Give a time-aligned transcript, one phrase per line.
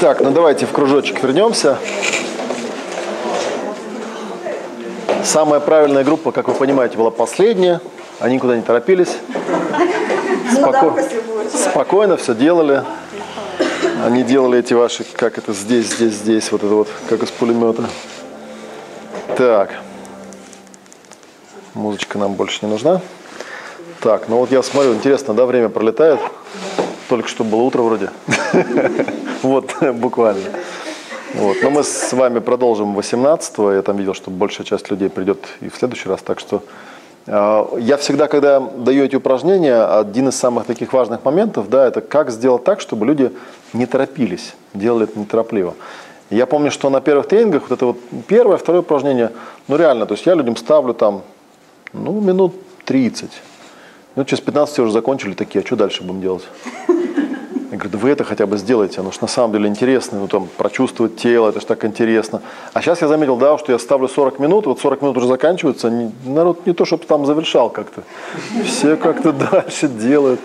[0.00, 1.78] Так, ну давайте в кружочек вернемся.
[5.22, 7.80] Самая правильная группа, как вы понимаете, была последняя.
[8.20, 9.16] Они никуда не торопились.
[10.52, 10.94] Споко...
[11.52, 12.82] Спокойно все делали.
[14.04, 17.84] Они делали эти ваши, как это здесь, здесь, здесь, вот это вот, как из пулемета.
[19.36, 19.70] Так.
[21.72, 23.00] Музычка нам больше не нужна.
[24.00, 26.20] Так, ну вот я смотрю, интересно, да, время пролетает.
[27.08, 28.10] Только что было утро вроде.
[29.42, 30.48] Вот, буквально.
[31.34, 31.58] Вот.
[31.62, 33.72] Но мы с вами продолжим 18-го.
[33.72, 36.22] Я там видел, что большая часть людей придет и в следующий раз.
[36.22, 36.62] Так что
[37.26, 42.00] э, я всегда, когда даю эти упражнения, один из самых таких важных моментов, да, это
[42.00, 43.32] как сделать так, чтобы люди
[43.74, 45.74] не торопились, делали это неторопливо.
[46.30, 49.30] Я помню, что на первых тренингах вот это вот первое, второе упражнение,
[49.68, 51.22] ну реально, то есть я людям ставлю там,
[51.92, 52.54] ну, минут
[52.86, 53.30] 30.
[54.16, 56.44] Ну, через 15 уже закончили такие, а что дальше будем делать?
[57.74, 60.28] Я говорю, да вы это хотя бы сделайте, оно же на самом деле интересно, ну
[60.28, 62.40] там прочувствовать тело, это же так интересно.
[62.72, 65.90] А сейчас я заметил, да, что я ставлю 40 минут, вот 40 минут уже заканчиваются,
[66.24, 68.04] народ не то, чтобы там завершал как-то,
[68.64, 70.38] все как-то дальше делают.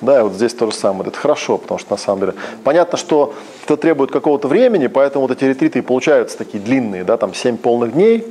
[0.00, 1.08] Да, и вот здесь то же самое.
[1.08, 5.36] Это хорошо, потому что на самом деле понятно, что это требует какого-то времени, поэтому вот
[5.36, 8.24] эти ретриты и получаются такие длинные, да, там 7 полных дней.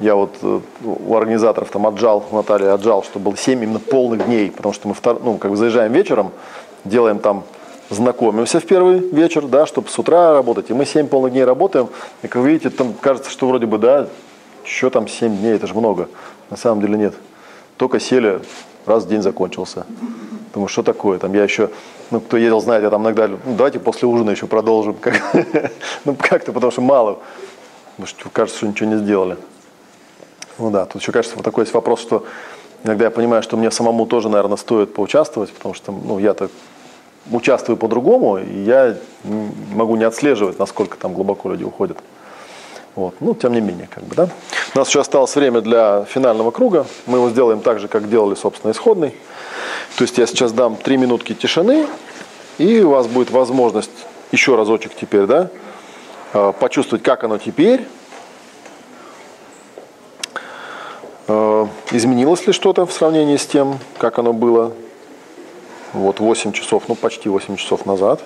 [0.00, 4.50] Я вот э, у организаторов там отжал, Наталья отжал, что было 7 именно полных дней,
[4.50, 6.32] потому что мы втор, ну, как бы заезжаем вечером,
[6.84, 7.44] делаем там
[7.90, 10.70] знакомимся в первый вечер, да, чтобы с утра работать.
[10.70, 11.88] И мы 7 полных дней работаем.
[12.22, 14.08] И как вы видите, там кажется, что вроде бы, да,
[14.64, 16.08] что там 7 дней, это же много.
[16.48, 17.14] На самом деле нет.
[17.76, 18.40] Только сели,
[18.86, 19.84] раз день закончился.
[20.54, 21.18] Думаю, что такое?
[21.18, 21.70] Там я еще,
[22.10, 24.94] ну, кто ездил, знает, я там иногда, ну, давайте после ужина еще продолжим.
[24.94, 25.20] Как,
[26.06, 27.18] ну, как-то, потому что мало.
[27.90, 29.36] Потому что кажется, что ничего не сделали.
[30.60, 32.24] Ну да, тут еще кажется, вот такой есть вопрос, что
[32.84, 36.50] иногда я понимаю, что мне самому тоже, наверное, стоит поучаствовать, потому что, ну, я-то
[37.30, 38.96] участвую по-другому, и я
[39.72, 41.98] могу не отслеживать, насколько там глубоко люди уходят.
[42.96, 43.14] Вот.
[43.20, 44.28] Ну, тем не менее, как бы, да.
[44.74, 46.86] У нас еще осталось время для финального круга.
[47.06, 49.14] Мы его сделаем так же, как делали, собственно, исходный.
[49.96, 51.86] То есть я сейчас дам три минутки тишины,
[52.58, 53.90] и у вас будет возможность
[54.32, 55.50] еще разочек теперь, да,
[56.32, 57.86] э, почувствовать, как оно теперь, э,
[61.90, 64.72] изменилось ли что-то в сравнении с тем, как оно было
[65.92, 68.20] вот 8 часов, ну почти 8 часов назад.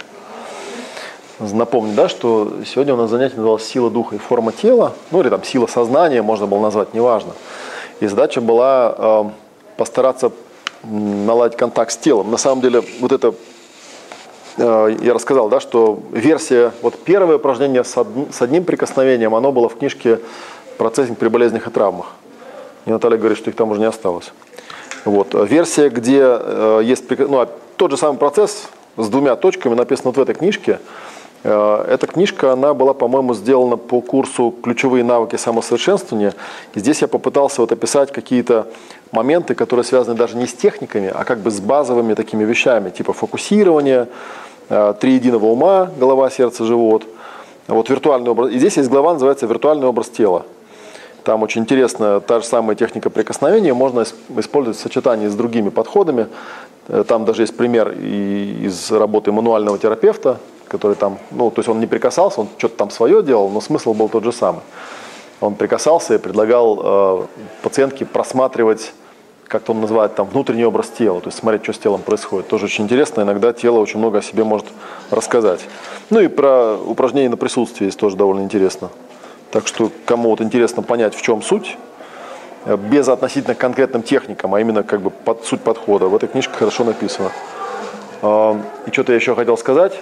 [1.41, 5.29] Напомню, да, что сегодня у нас занятие называлось «Сила духа и форма тела», ну или
[5.29, 7.33] там «Сила сознания» можно было назвать, неважно.
[8.01, 9.25] И задача была э,
[9.77, 10.31] постараться
[10.85, 12.31] наладить контакт с телом.
[12.31, 13.35] На самом деле, вот это,
[14.59, 19.77] э, я рассказал, да, что версия, вот первое упражнение с одним прикосновением, оно было в
[19.77, 20.21] книжке
[20.79, 22.15] «Процессинг при болезнях и травмах».
[22.87, 24.33] И Наталья говорит, что их там уже не осталось.
[25.05, 25.35] Вот.
[25.35, 30.17] Версия, где э, есть ну, а тот же самый процесс с двумя точками, написано вот
[30.17, 30.81] в этой книжке.
[31.43, 36.35] Э, эта книжка, она была, по-моему, сделана по курсу «Ключевые навыки самосовершенствования».
[36.75, 38.67] И здесь я попытался вот описать какие-то
[39.13, 43.13] моменты, которые связаны даже не с техниками, а как бы с базовыми такими вещами, типа
[43.13, 44.09] фокусирования,
[44.71, 47.05] э, три единого ума, голова, сердце, живот.
[47.67, 48.51] Вот виртуальный образ.
[48.51, 50.45] И здесь есть глава, называется «Виртуальный образ тела».
[51.25, 54.05] Там очень интересно, та же самая техника прикосновения можно
[54.37, 56.29] использовать в сочетании с другими подходами.
[56.89, 61.81] Э, там даже есть пример из работы мануального терапевта, который там, ну, то есть он
[61.81, 64.61] не прикасался, он что-то там свое делал, но смысл был тот же самый.
[65.41, 67.27] Он прикасался и предлагал э,
[67.63, 68.93] пациентке просматривать,
[69.49, 72.49] как-то он называет, там, внутренний образ тела, то есть смотреть, что с телом происходит.
[72.49, 74.67] Тоже очень интересно, иногда тело очень много о себе может
[75.11, 75.61] рассказать.
[76.11, 78.91] Ну и про упражнения на присутствие есть тоже довольно интересно.
[79.51, 81.77] Так что кому вот интересно понять, в чем суть,
[82.65, 86.53] э, без относительно конкретным техникам, а именно как бы под, суть подхода, в этой книжке
[86.55, 87.31] хорошо написано.
[88.23, 90.01] А, и что-то я еще хотел сказать.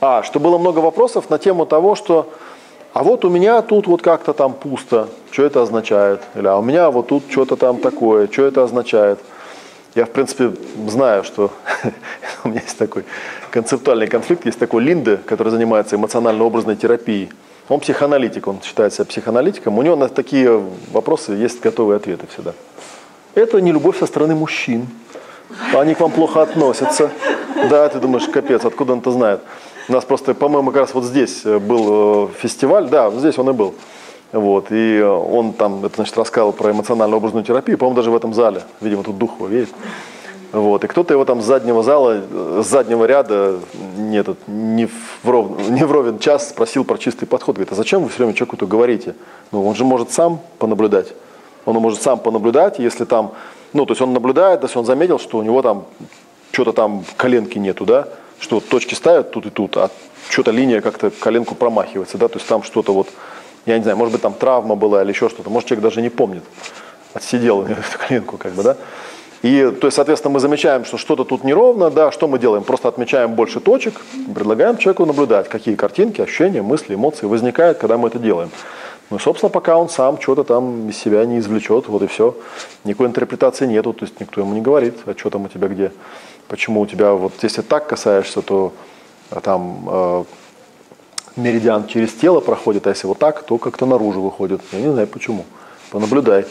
[0.00, 2.32] А, что было много вопросов на тему того, что
[2.92, 6.22] а вот у меня тут вот как-то там пусто, что это означает?
[6.34, 9.20] Или а у меня вот тут что-то там такое, что это означает?
[9.94, 10.52] Я, в принципе,
[10.88, 11.52] знаю, что
[12.44, 13.04] у меня есть такой
[13.52, 17.30] концептуальный конфликт, есть такой Линде, который занимается эмоционально-образной терапией.
[17.70, 19.78] Он психоаналитик, он считает себя психоаналитиком.
[19.78, 22.52] У него на такие вопросы есть готовые ответы всегда.
[23.36, 24.88] Это не любовь со стороны мужчин.
[25.72, 27.12] Они к вам плохо относятся.
[27.70, 29.40] Да, ты думаешь, капец, откуда он это знает?
[29.88, 33.50] У нас просто, по-моему, как раз вот здесь э, был э, фестиваль, да, здесь он
[33.50, 33.74] и был.
[34.32, 38.62] Вот, и он там, это значит, рассказывал про эмоционально-образную терапию, по-моему, даже в этом зале.
[38.80, 39.70] Видимо, тут дух его видит.
[40.52, 42.22] Вот, и кто-то его там с заднего зала,
[42.62, 43.60] с заднего ряда,
[43.96, 47.54] не, этот, не, в ров, не в ровен час спросил про чистый подход.
[47.54, 49.14] Говорит, а зачем вы все время человеку-то говорите?
[49.52, 51.12] Ну, он же может сам понаблюдать.
[51.66, 53.32] Он может сам понаблюдать, если там,
[53.72, 55.84] ну, то есть он наблюдает, если он заметил, что у него там
[56.50, 58.08] что-то там коленки нету, да,
[58.40, 59.90] что точки ставят тут и тут, а
[60.28, 63.08] что-то линия как-то коленку промахивается, да, то есть там что-то вот,
[63.66, 66.08] я не знаю, может быть там травма была или еще что-то, может человек даже не
[66.08, 66.42] помнит,
[67.14, 68.76] отсидел эту коленку как бы, да.
[69.42, 72.62] И, то есть, соответственно, мы замечаем, что что-то тут неровно, да, что мы делаем?
[72.62, 73.94] Просто отмечаем больше точек,
[74.34, 78.50] предлагаем человеку наблюдать, какие картинки, ощущения, мысли, эмоции возникают, когда мы это делаем.
[79.08, 82.36] Ну, собственно, пока он сам что-то там из себя не извлечет, вот и все.
[82.84, 85.90] Никакой интерпретации нету, то есть никто ему не говорит, а что там у тебя где,
[86.46, 88.72] почему у тебя, вот если так касаешься, то
[89.30, 90.24] а, там э,
[91.36, 94.60] меридиан через тело проходит, а если вот так, то как-то наружу выходит.
[94.72, 95.44] Я не знаю почему.
[95.90, 96.44] Понаблюдай.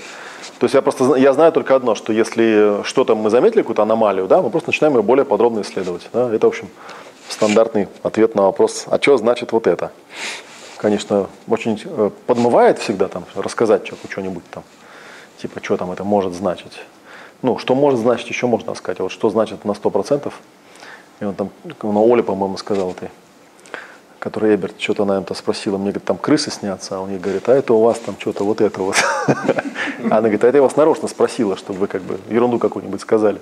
[0.57, 4.28] То есть я просто я знаю только одно, что если что-то мы заметили, какую-то аномалию,
[4.28, 6.10] да, мы просто начинаем ее более подробно исследовать.
[6.13, 6.34] Да?
[6.34, 6.68] Это, в общем,
[7.30, 9.92] стандартный ответ на вопрос, а что значит вот это?
[10.80, 14.63] конечно, очень э, подмывает всегда там рассказать человеку что-нибудь там,
[15.38, 16.80] типа, что там это может значить.
[17.42, 19.00] Ну, что может значить, еще можно сказать.
[19.00, 20.31] А вот что значит на 100%,
[21.19, 21.50] и он там,
[21.84, 23.12] ну, Оля, по-моему, сказал ты,
[24.19, 27.56] который Эберт что-то, наверное, спросила, мне, говорит, там крысы снятся, а он ей говорит, а
[27.56, 28.95] это у вас там что-то вот это вот.
[30.04, 33.39] Она говорит, а это я вас нарочно спросила, чтобы вы как бы ерунду какую-нибудь сказали.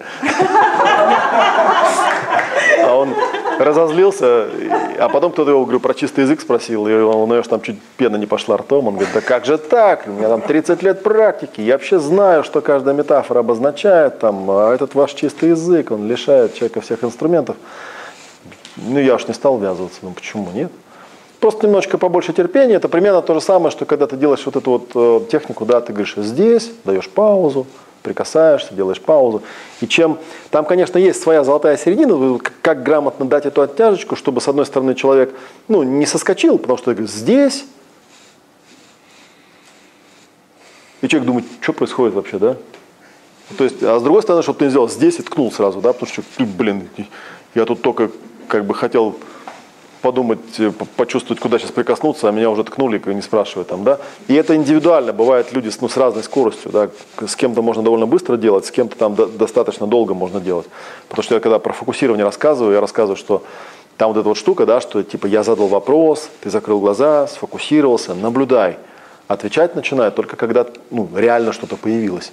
[2.84, 3.14] А он
[3.60, 4.50] разозлился,
[5.00, 8.16] а потом кто-то его, говорю, про чистый язык спросил, и он, у там чуть пена
[8.18, 11.62] не пошла ртом, он говорит, да как же так, у меня там 30 лет практики,
[11.62, 16.54] я вообще знаю, что каждая метафора обозначает, там, а этот ваш чистый язык, он лишает
[16.54, 17.56] человека всех инструментов.
[18.78, 20.72] Ну, я уж не стал ввязываться, ну почему нет?
[21.40, 24.72] Просто немножко побольше терпения, это примерно то же самое, что когда ты делаешь вот эту
[24.72, 27.68] вот э, технику, да, ты говоришь здесь, даешь паузу,
[28.02, 29.44] прикасаешься, делаешь паузу.
[29.82, 30.18] И чем...
[30.50, 34.96] Там, конечно, есть своя золотая середина, как грамотно дать эту оттяжечку, чтобы, с одной стороны,
[34.96, 35.34] человек
[35.68, 37.66] ну, не соскочил, потому что здесь...
[41.02, 42.58] И человек думает, что происходит вообще, да?
[43.58, 45.94] То есть, а с другой стороны, чтобы ты не сделал здесь и ткнул сразу, да,
[45.94, 46.90] потому что, блин,
[47.54, 48.10] я тут только
[48.48, 49.16] как бы хотел
[50.02, 54.00] подумать, э, почувствовать, куда сейчас прикоснуться, а меня уже ткнули, не спрашивая там, да.
[54.28, 56.90] И это индивидуально, бывают люди с, ну, с разной скоростью, да.
[57.26, 60.68] С кем-то можно довольно быстро делать, с кем-то там до, достаточно долго можно делать.
[61.10, 63.44] Потому что я когда про фокусирование рассказываю, я рассказываю, что
[63.98, 68.14] там вот эта вот штука, да, что типа я задал вопрос, ты закрыл глаза, сфокусировался,
[68.14, 68.78] наблюдай.
[69.28, 72.32] Отвечать начинает только когда ну, реально что-то появилось.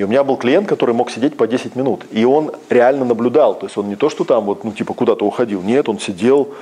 [0.00, 2.06] И у меня был клиент, который мог сидеть по 10 минут.
[2.10, 3.54] И он реально наблюдал.
[3.54, 5.60] То есть он не то, что там вот, ну, типа куда-то уходил.
[5.60, 6.54] Нет, он сидел,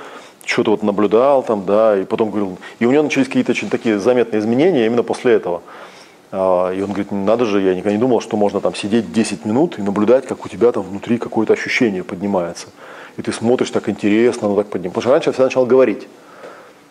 [0.43, 3.97] что-то вот наблюдал там, да, и потом говорил, и у него начались какие-то очень такие
[3.97, 5.61] заметные изменения именно после этого.
[6.33, 9.45] А, и он говорит, надо же, я никогда не думал, что можно там сидеть 10
[9.45, 12.67] минут и наблюдать, как у тебя там внутри какое-то ощущение поднимается.
[13.15, 14.95] И ты смотришь так интересно, оно так поднимается.
[14.95, 16.09] Потому что раньше я всегда начал говорить.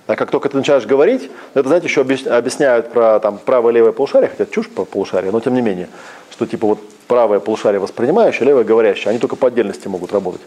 [0.08, 3.92] А как только ты начинаешь говорить, это, знаете, еще объясняют про там, правое и левое
[3.92, 5.90] полушарие, хотя чушь по полушарие, но тем не менее,
[6.30, 10.40] что типа вот правое полушарие воспринимающее, левое говорящее, они только по отдельности могут работать.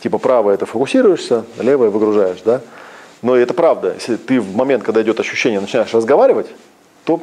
[0.00, 2.60] Типа правое это фокусируешься, левое выгружаешь, да?
[3.20, 3.94] Но это правда.
[3.94, 6.46] Если ты в момент, когда идет ощущение, начинаешь разговаривать,
[7.04, 7.20] то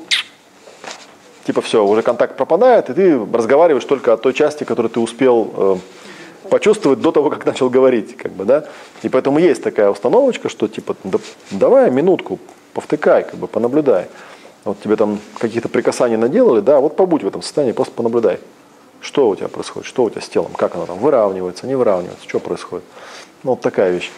[1.46, 5.54] типа все, уже контакт пропадает, и ты разговариваешь только о той части, которую ты успел
[5.56, 5.76] э,
[6.50, 8.66] почувствовать до того, как начал говорить, как бы, да.
[9.04, 11.20] И поэтому есть такая установочка, что типа да,
[11.52, 12.40] давай минутку,
[12.74, 14.08] повтыкай, как бы понаблюдай.
[14.66, 18.40] Вот тебе там какие-то прикасания наделали, да, вот побудь в этом состоянии, просто понаблюдай.
[19.00, 19.88] Что у тебя происходит?
[19.88, 20.52] Что у тебя с телом?
[20.54, 22.28] Как оно там выравнивается, не выравнивается?
[22.28, 22.86] Что происходит?
[23.44, 24.12] Ну, вот такая вещь.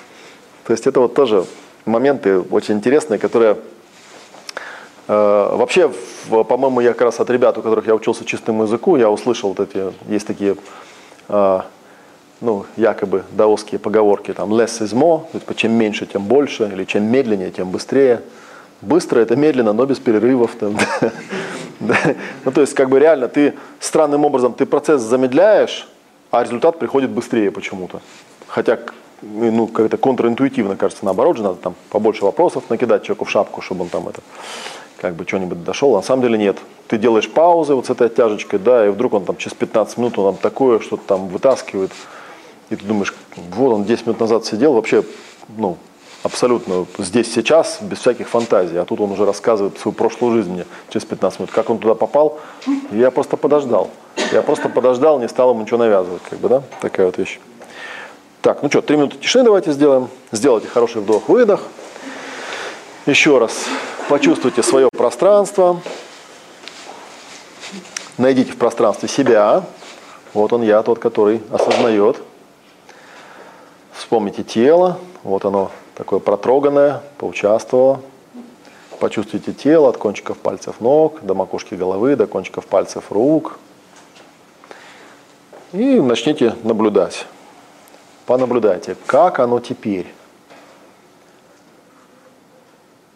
[0.65, 1.45] То есть это вот тоже
[1.85, 3.57] моменты очень интересные, которые
[5.07, 5.91] э, вообще,
[6.29, 9.59] по-моему, я как раз от ребят, у которых я учился чистому языку, я услышал вот
[9.59, 10.55] эти, есть такие,
[11.27, 11.59] э,
[12.41, 17.03] ну, якобы даосские поговорки, там, less is more, есть, чем меньше, тем больше, или чем
[17.03, 18.21] медленнее, тем быстрее.
[18.81, 20.55] Быстро это медленно, но без перерывов.
[20.55, 20.77] Там,
[21.79, 21.97] да.
[22.45, 25.87] Ну, то есть, как бы реально, ты странным образом, ты процесс замедляешь,
[26.31, 28.01] а результат приходит быстрее почему-то.
[28.47, 28.79] Хотя,
[29.21, 33.83] ну, как-то контринтуитивно кажется, наоборот же, надо там побольше вопросов накидать человеку в шапку, чтобы
[33.83, 34.21] он там это,
[35.01, 35.93] как бы что-нибудь дошел.
[35.93, 36.57] На самом деле нет.
[36.87, 40.17] Ты делаешь паузы вот с этой оттяжечкой, да, и вдруг он там через 15 минут
[40.17, 41.91] он там такое что-то там вытаскивает.
[42.69, 45.03] И ты думаешь, вот он 10 минут назад сидел, вообще,
[45.57, 45.77] ну,
[46.23, 48.77] абсолютно здесь сейчас, без всяких фантазий.
[48.77, 51.51] А тут он уже рассказывает свою прошлую жизнь мне через 15 минут.
[51.51, 52.39] Как он туда попал,
[52.91, 53.89] я просто подождал.
[54.31, 56.21] Я просто подождал, не стал ему ничего навязывать.
[56.29, 56.63] Как бы, да?
[56.81, 57.39] Такая вот вещь.
[58.41, 60.07] Так, ну что, три минуты тишины давайте сделаем.
[60.31, 61.61] Сделайте хороший вдох-выдох.
[63.05, 63.65] Еще раз
[64.07, 65.81] почувствуйте свое пространство.
[68.17, 69.63] Найдите в пространстве себя.
[70.33, 72.17] Вот он я, тот, который осознает.
[73.99, 74.97] Вспомните тело.
[75.23, 77.99] Вот оно такое протроганное, поучаствовало.
[78.97, 83.59] Почувствуйте тело от кончиков пальцев ног до макушки головы, до кончиков пальцев рук.
[85.73, 87.25] И начните наблюдать.
[88.25, 90.07] понаблюдайте, как оно теперь.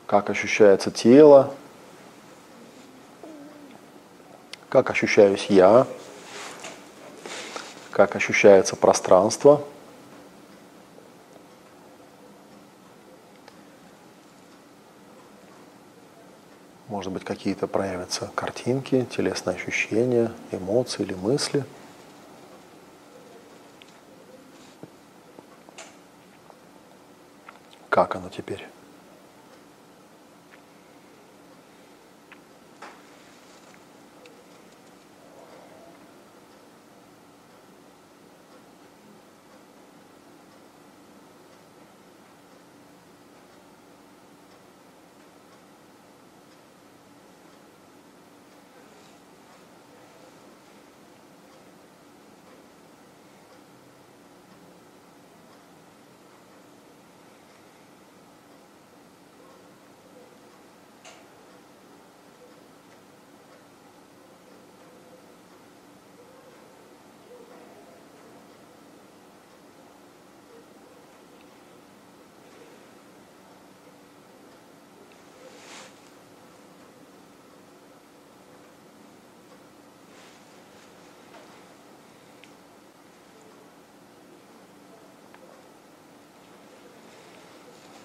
[0.05, 1.53] Как ощущается тело,
[4.67, 5.87] как ощущаюсь я,
[7.89, 9.61] как ощущается пространство.
[16.93, 21.65] Может быть, какие-то проявятся картинки, телесные ощущения, эмоции или мысли.
[27.89, 28.67] Как оно теперь?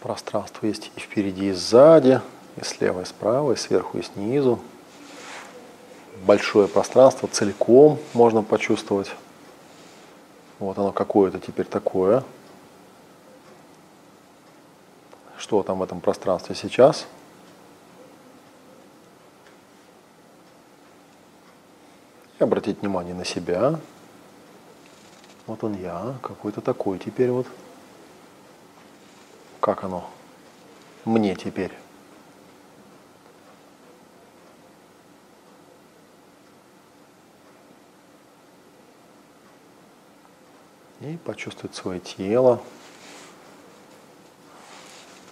[0.01, 2.21] Пространство есть и впереди, и сзади,
[2.57, 4.61] и слева, и справа, и сверху, и снизу.
[6.25, 9.11] Большое пространство целиком можно почувствовать.
[10.59, 12.25] Вот оно какое-то теперь такое.
[15.37, 17.07] Что там в этом пространстве сейчас?
[22.39, 23.79] И обратить внимание на себя.
[25.47, 27.47] Вот он я, какой-то такой теперь вот
[29.69, 30.09] как оно
[31.05, 31.75] мне теперь.
[41.03, 42.63] И почувствовать свое тело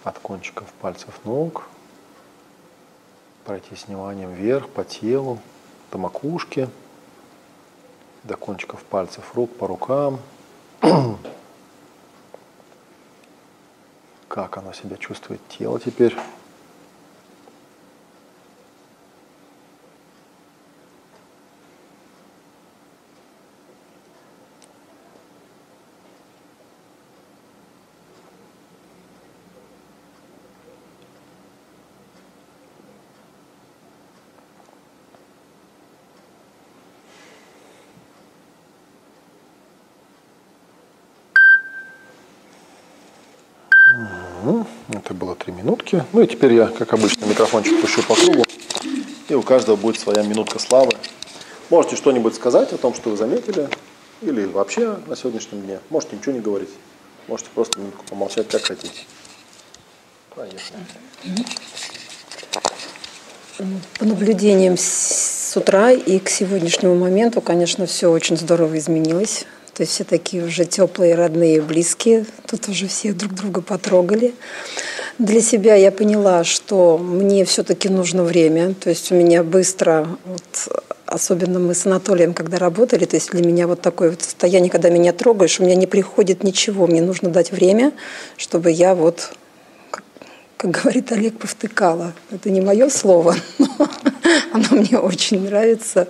[0.03, 1.67] от кончиков пальцев ног,
[3.43, 5.39] пройти с вниманием вверх по телу,
[5.91, 6.69] до макушки,
[8.23, 10.19] до кончиков пальцев рук по рукам,
[14.37, 16.15] как оно себя чувствует, тело теперь.
[44.89, 46.03] Это было три минутки.
[46.13, 48.43] Ну и теперь я, как обычно, микрофончик пущу по кругу.
[49.29, 50.91] И у каждого будет своя минутка славы.
[51.69, 53.69] Можете что-нибудь сказать о том, что вы заметили,
[54.21, 55.79] или вообще на сегодняшнем дне.
[55.89, 56.69] Можете ничего не говорить.
[57.27, 59.01] Можете просто минутку помолчать, как хотите.
[60.33, 60.79] Поехали.
[63.99, 69.45] По наблюдениям с утра и к сегодняшнему моменту, конечно, все очень здорово изменилось.
[69.77, 72.25] То есть все такие уже теплые, родные, близкие.
[72.47, 74.33] Тут уже все друг друга потрогали.
[75.19, 78.73] Для себя я поняла, что мне все-таки нужно время.
[78.73, 83.45] То есть у меня быстро, вот, особенно мы с Анатолием, когда работали, то есть для
[83.45, 86.87] меня вот такое вот состояние, когда меня трогаешь, у меня не приходит ничего.
[86.87, 87.93] Мне нужно дать время,
[88.35, 89.29] чтобы я вот
[90.57, 92.13] как говорит Олег, повтыкала.
[92.31, 93.89] Это не мое слово, но
[94.53, 96.07] оно мне очень нравится.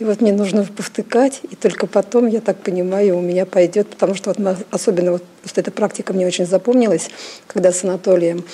[0.00, 4.14] И вот мне нужно повтыкать, и только потом, я так понимаю, у меня пойдет, потому
[4.14, 7.10] что вот особенно вот, вот эта практика мне очень запомнилась,
[7.46, 8.44] когда с Анатолием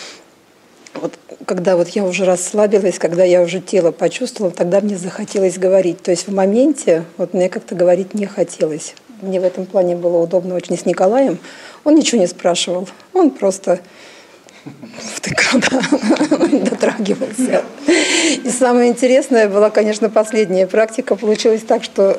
[1.01, 6.03] вот когда вот я уже расслабилась, когда я уже тело почувствовала, тогда мне захотелось говорить.
[6.03, 8.95] То есть в моменте вот мне как-то говорить не хотелось.
[9.21, 11.39] Мне в этом плане было удобно очень с Николаем.
[11.85, 12.89] Он ничего не спрашивал.
[13.13, 13.81] Он просто
[14.99, 17.63] втыкал, да, дотрагивался.
[18.45, 21.17] И самое интересное была, конечно, последняя практика.
[21.17, 22.19] Получилось так, что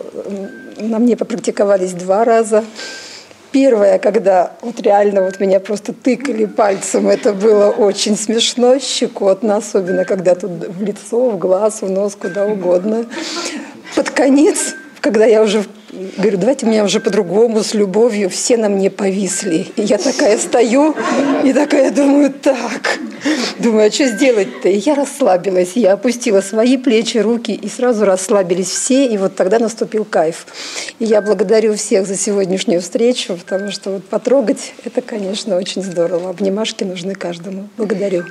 [0.80, 2.64] на мне попрактиковались два раза.
[3.52, 10.04] Первое, когда вот реально вот меня просто тыкали пальцем, это было очень смешно, щекотно, особенно
[10.04, 13.06] когда тут в лицо, в глаз, в нос, куда угодно.
[13.96, 15.64] Под конец, когда я уже
[16.18, 19.68] говорю, давайте меня уже по-другому, с любовью, все на мне повисли.
[19.76, 20.96] И я такая стою
[21.44, 23.00] и такая думаю, так,
[23.60, 24.70] думаю, а что сделать-то?
[24.70, 29.60] И я расслабилась, я опустила свои плечи, руки, и сразу расслабились все, и вот тогда
[29.60, 30.46] наступил кайф.
[31.00, 36.30] И я благодарю всех за сегодняшнюю встречу, потому что вот потрогать, это, конечно, очень здорово.
[36.30, 37.70] Обнимашки нужны каждому.
[37.78, 38.24] Благодарю.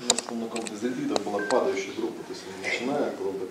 [0.00, 3.46] У нас на каком-то из ретритов была падающая группа, то есть начиная группа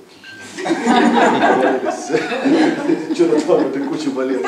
[3.16, 4.42] что-то там этой куча балет.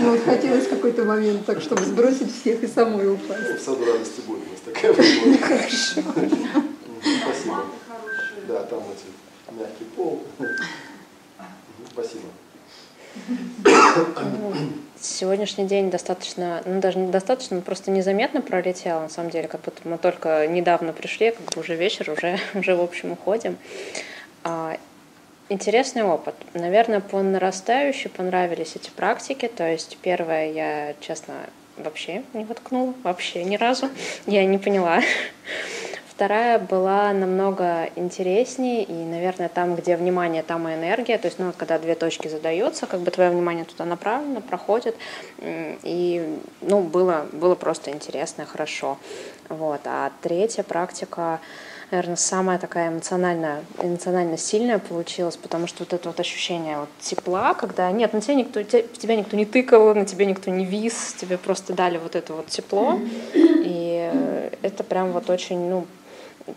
[0.00, 3.58] Ну вот хотелось в какой-то момент так, чтобы сбросить всех и самой упасть.
[3.58, 4.94] В саду радости будет у нас такая.
[5.38, 6.02] Хорошо.
[7.22, 7.64] Спасибо.
[8.48, 10.22] Да, там эти мягкий пол.
[11.92, 12.24] Спасибо.
[15.00, 19.98] Сегодняшний день достаточно, ну даже недостаточно, просто незаметно пролетел, на самом деле, как будто мы
[19.98, 23.56] только недавно пришли, как бы уже вечер, уже, уже в общем уходим.
[24.48, 24.76] А,
[25.48, 26.36] интересный опыт.
[26.54, 29.48] Наверное, по нарастающей понравились эти практики.
[29.48, 31.34] То есть первое я, честно,
[31.76, 33.88] вообще не воткнула, вообще ни разу.
[34.26, 35.00] Я не поняла.
[36.08, 41.18] Вторая была намного интереснее, и, наверное, там, где внимание, там и энергия.
[41.18, 44.94] То есть, ну, когда две точки задаются, как бы твое внимание туда направлено, проходит.
[45.42, 48.96] И, ну, было, было просто интересно, хорошо.
[49.48, 49.80] Вот.
[49.84, 51.40] А третья практика,
[51.90, 57.54] наверное, самая такая эмоционально, эмоционально сильная получилась, потому что вот это вот ощущение вот тепла,
[57.54, 61.38] когда нет, на тебя никто, тебя никто не тыкал, на тебя никто не вис, тебе
[61.38, 62.98] просто дали вот это вот тепло,
[63.34, 64.12] и
[64.62, 65.86] это прям вот очень, ну,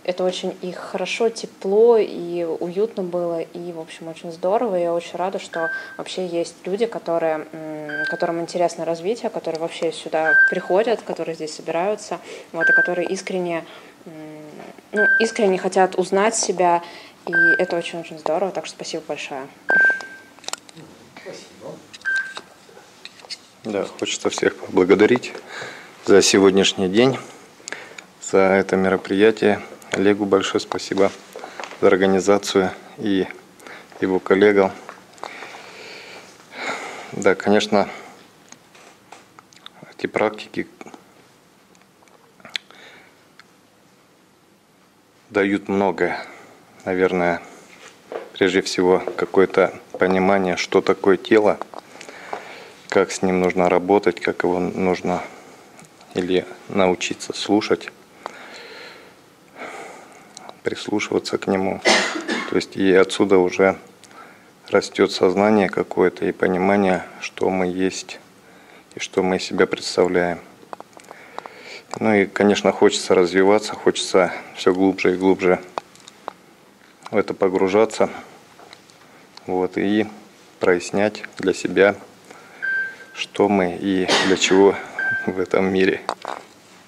[0.04, 4.76] это очень и хорошо, тепло, и уютно было, и, в общем, очень здорово.
[4.76, 7.48] Я очень рада, что вообще есть люди, которые,
[8.08, 12.20] которым интересно развитие, которые вообще сюда приходят, которые здесь собираются,
[12.52, 13.66] вот, и которые искренне,
[14.92, 16.82] ну, искренне хотят узнать себя,
[17.28, 19.48] и это очень-очень здорово, так что спасибо большое.
[21.16, 21.78] Спасибо.
[23.64, 25.34] Да, хочется всех поблагодарить
[26.06, 27.18] за сегодняшний день,
[28.22, 29.62] за это мероприятие.
[29.92, 31.12] Олегу большое спасибо
[31.82, 33.28] за организацию и
[34.02, 34.72] его коллегам.
[37.12, 37.90] Да, конечно,
[39.98, 40.68] эти практики
[45.30, 46.26] дают многое.
[46.86, 47.42] Наверное,
[48.34, 51.60] прежде всего какое-то понимание, что такое тело,
[52.90, 55.22] как с ним нужно работать, как его нужно
[56.16, 57.92] или научиться слушать
[60.64, 61.82] прислушиваться к нему.
[62.50, 63.78] То есть и отсюда уже
[64.68, 68.20] растет сознание какое-то и понимание, что мы есть
[68.96, 70.40] и что мы из себя представляем.
[71.98, 75.60] Ну и, конечно, хочется развиваться, хочется все глубже и глубже
[77.10, 78.10] в это погружаться.
[79.48, 80.06] Вот, и
[80.60, 81.96] прояснять для себя,
[83.14, 84.76] что мы и для чего
[85.26, 86.02] в этом мире.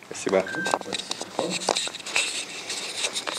[0.10, 0.44] Спасибо.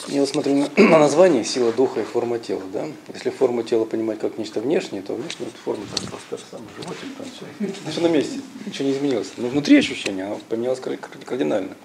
[0.08, 2.62] Я вот смотрю на название «Сила духа и форма тела».
[2.72, 2.86] Да?
[3.12, 6.42] Если форму тела понимать как нечто внешнее, то внешне это форма там просто та же
[6.50, 9.32] самая, животик, там все, все на месте, ничего не изменилось.
[9.36, 11.76] Но внутри ощущение, оно поменялось кардинально.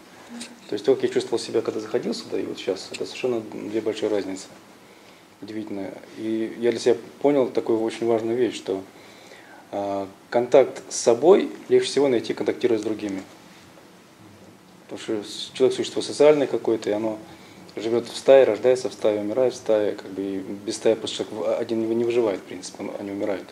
[0.69, 3.41] То есть то, как я чувствовал себя, когда заходил сюда, и вот сейчас, это совершенно
[3.41, 4.47] две большие разницы.
[5.41, 5.91] Удивительно.
[6.17, 8.83] И я для себя понял такую очень важную вещь, что
[9.71, 13.21] э, контакт с собой легче всего найти, контактируя с другими.
[14.89, 17.19] Потому что человек существо социальное какое-то, и оно
[17.79, 21.59] живет в стае, рождается в стае, умирает в стае, как бы без стаи просто человек
[21.59, 23.47] один не выживает, в принципе, они умирают.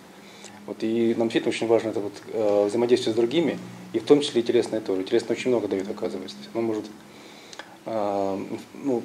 [0.66, 3.60] Вот, и нам действительно очень важно это вот, э, взаимодействие с другими,
[3.94, 5.04] и в том числе и телесное тоже.
[5.04, 6.36] Телесное очень много дает, оказывается.
[6.54, 6.86] Оно может,
[7.86, 9.04] э, ну,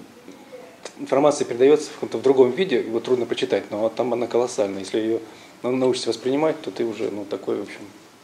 [0.99, 4.81] информация передается в каком-то в другом виде, его трудно прочитать, но там она колоссальная.
[4.81, 5.21] Если ее
[5.63, 7.81] научишься воспринимать, то ты уже, ну, такой, в общем,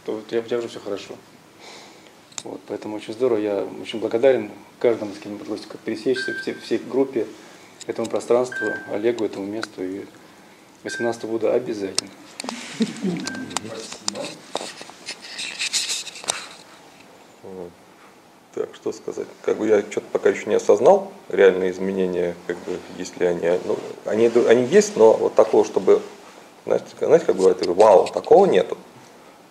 [0.06, 1.14] то у тебя, у тебя уже все хорошо.
[2.46, 7.26] Вот, поэтому очень здорово, я очень благодарен каждому, с кем удалось пересечься, всей, всей группе,
[7.88, 9.82] этому пространству, Олегу, этому месту.
[9.82, 10.04] И
[10.85, 12.09] 18 буду обязательно.
[18.54, 19.26] Так, что сказать?
[19.42, 23.76] Как бы я что-то пока еще не осознал реальные изменения, как бы, если они, ну,
[24.04, 26.00] они, они есть, но вот такого, чтобы,
[26.64, 28.78] знаете, знаете, как бывает, вау, такого нету.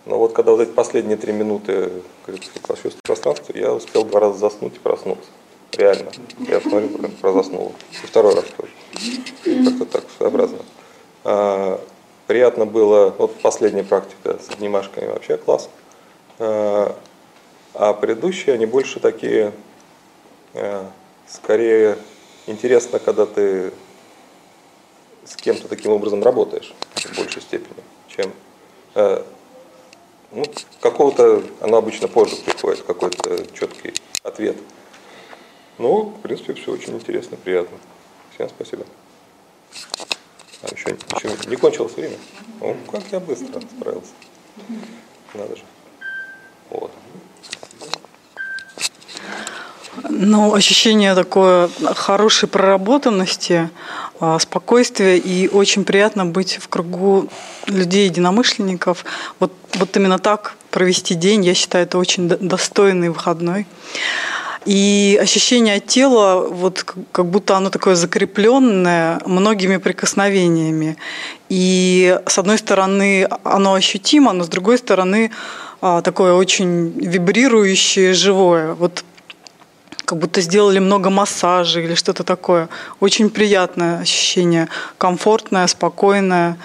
[0.05, 1.91] Но вот когда вот эти последние три минуты
[2.25, 5.29] почувствовал пространство, я успел два раза заснуть и проснуться.
[5.71, 6.11] Реально.
[6.39, 6.89] Я смотрю,
[7.21, 7.73] про заснул.
[7.91, 8.71] И второй раз тоже.
[9.63, 10.59] Как-то так своеобразно.
[11.23, 11.81] А,
[12.27, 15.69] приятно было, вот последняя практика с обнимашками вообще класс.
[16.39, 16.95] А,
[17.73, 19.51] а предыдущие, они больше такие,
[20.53, 20.89] а,
[21.27, 21.97] скорее
[22.45, 23.73] интересно, когда ты
[25.25, 27.83] с кем-то таким образом работаешь в большей степени.
[28.93, 29.23] э,
[30.35, 30.43] ну,
[30.81, 34.57] какого-то, оно обычно позже приходит, какой-то четкий ответ.
[35.77, 37.77] Ну, в принципе, все очень интересно, приятно.
[38.33, 38.85] Всем спасибо.
[40.61, 42.17] А еще, еще не кончилось время?
[42.59, 44.11] О, как я быстро справился.
[45.33, 45.63] Надо же.
[46.69, 46.91] Вот.
[50.09, 53.69] Ну, ощущение такое хорошей проработанности,
[54.19, 57.27] а, спокойствия и очень приятно быть в кругу
[57.67, 59.05] людей, единомышленников.
[59.39, 63.67] Вот, вот именно так провести день, я считаю, это очень достойный выходной.
[64.65, 70.97] И ощущение тела, вот как будто оно такое закрепленное многими прикосновениями.
[71.49, 75.31] И с одной стороны оно ощутимо, но с другой стороны
[75.81, 78.73] а, такое очень вибрирующее, живое.
[78.73, 79.03] Вот
[80.05, 82.69] как будто сделали много массажей или что-то такое.
[82.99, 86.57] Очень приятное ощущение, комфортное, спокойное.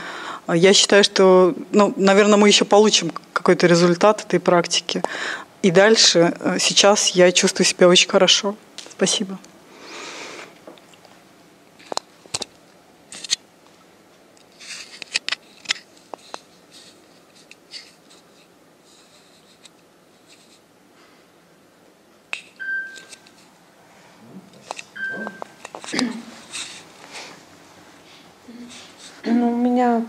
[0.49, 5.03] Я считаю, что, ну, наверное, мы еще получим какой-то результат этой практики.
[5.63, 8.57] И дальше, э, сейчас я чувствую себя очень хорошо.
[8.91, 9.39] Спасибо.
[29.25, 30.05] Ну, у меня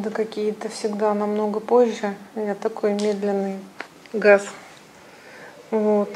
[0.00, 2.14] выводы какие-то всегда намного позже.
[2.34, 3.58] Я такой медленный
[4.12, 4.42] газ.
[5.70, 6.08] Вот.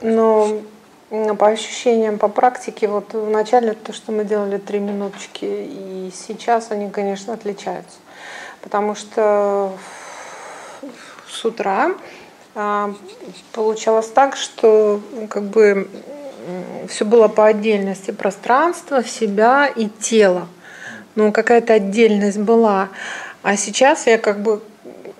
[0.00, 0.62] Но
[1.10, 6.90] по ощущениям, по практике, вот вначале то, что мы делали три минуточки, и сейчас они,
[6.90, 7.98] конечно, отличаются.
[8.62, 9.72] Потому что
[11.28, 11.92] с утра
[12.54, 12.94] а,
[13.52, 15.88] получалось так, что как бы
[16.88, 20.48] все было по отдельности пространства, себя и тела.
[21.14, 22.88] Ну, какая-то отдельность была.
[23.42, 24.62] А сейчас я как бы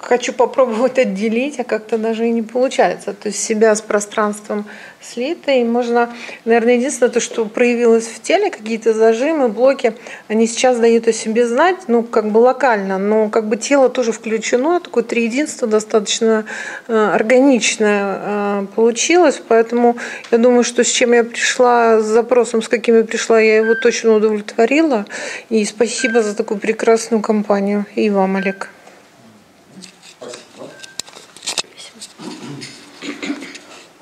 [0.03, 3.15] хочу попробовать отделить, а как-то даже и не получается.
[3.15, 4.67] То есть себя с пространством
[5.01, 6.13] слито, и можно,
[6.45, 9.95] наверное, единственное, то, что проявилось в теле, какие-то зажимы, блоки,
[10.29, 14.13] они сейчас дают о себе знать, ну, как бы локально, но как бы тело тоже
[14.13, 16.45] включено, такое триединство достаточно
[16.89, 19.97] э, органичное э, получилось, поэтому
[20.31, 23.75] я думаю, что с чем я пришла, с запросом, с каким я пришла, я его
[23.75, 25.07] точно удовлетворила,
[25.49, 28.71] и спасибо за такую прекрасную компанию, и вам, Олег.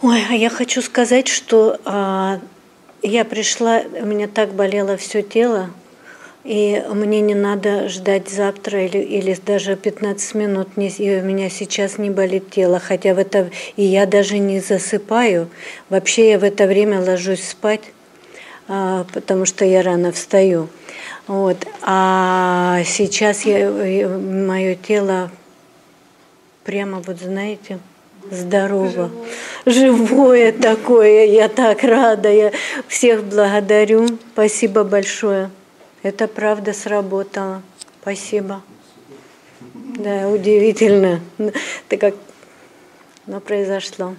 [0.03, 2.41] Ой, а я хочу сказать, что а,
[3.03, 5.69] я пришла, у меня так болело все тело,
[6.43, 11.51] и мне не надо ждать завтра или, или даже 15 минут, не, и у меня
[11.51, 15.51] сейчас не болит тело, хотя в это, и я даже не засыпаю.
[15.91, 17.93] Вообще я в это время ложусь спать,
[18.69, 20.71] а, потому что я рано встаю.
[21.27, 21.59] Вот.
[21.83, 25.31] А сейчас я, мое тело
[26.65, 27.81] прямо вот знаете,
[28.31, 29.11] здорово,
[29.67, 31.27] живое такое.
[31.27, 32.53] Я так рада, я
[32.89, 34.07] всех благодарю.
[34.33, 35.51] Спасибо большое.
[36.03, 37.63] Это правда сработало.
[38.03, 38.63] Спасибо.
[39.99, 41.21] Да, удивительно.
[41.39, 42.15] Это как
[43.27, 44.15] оно произошло.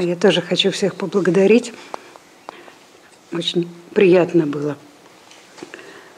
[0.00, 1.72] Я тоже хочу всех поблагодарить.
[3.32, 4.76] Очень приятно было.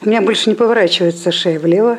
[0.00, 1.98] У меня больше не поворачивается шея влево.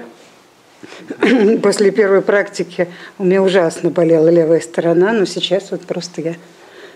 [1.64, 6.36] После первой практики у меня ужасно болела левая сторона, но сейчас вот просто я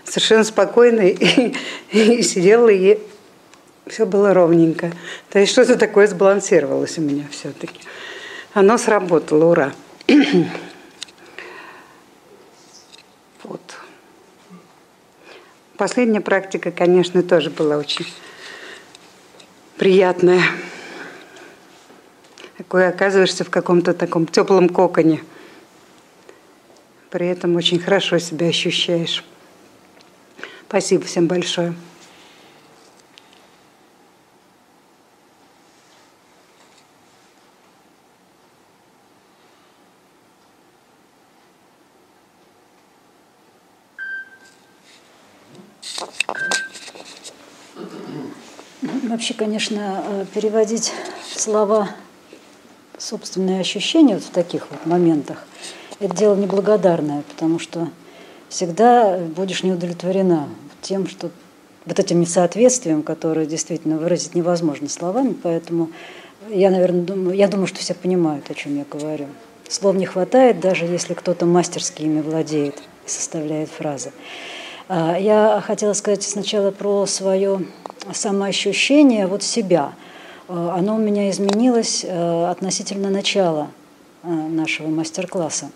[0.04, 1.54] совершенно спокойно и,
[1.90, 2.98] и сидела, и
[3.86, 4.92] все было ровненько.
[5.30, 7.80] То есть что-то такое сбалансировалось у меня все-таки.
[8.54, 9.72] Оно сработало, ура.
[15.80, 18.04] Последняя практика, конечно, тоже была очень
[19.78, 20.42] приятная.
[22.58, 25.22] Такой оказываешься в каком-то таком теплом коконе.
[27.08, 29.24] При этом очень хорошо себя ощущаешь.
[30.68, 31.72] Спасибо всем большое.
[49.30, 50.92] Вообще, конечно, э, переводить
[51.36, 51.90] слова
[52.98, 55.46] собственные ощущения вот в таких вот моментах,
[56.00, 57.90] это дело неблагодарное, потому что
[58.48, 60.48] всегда будешь не удовлетворена
[60.82, 61.30] тем, что
[61.86, 65.90] вот этим несоответствием, которое действительно выразить невозможно словами, поэтому
[66.48, 69.26] я, наверное, думаю, я думаю, что все понимают, о чем я говорю.
[69.68, 74.10] Слов не хватает, даже если кто-то мастерски ими владеет и составляет фразы.
[74.92, 77.64] А, я хотела сказать сначала про свое
[78.12, 79.92] самоощущение вот себя.
[80.48, 83.68] А, оно у меня изменилось э, относительно начала
[84.24, 85.70] э, нашего мастер-класса.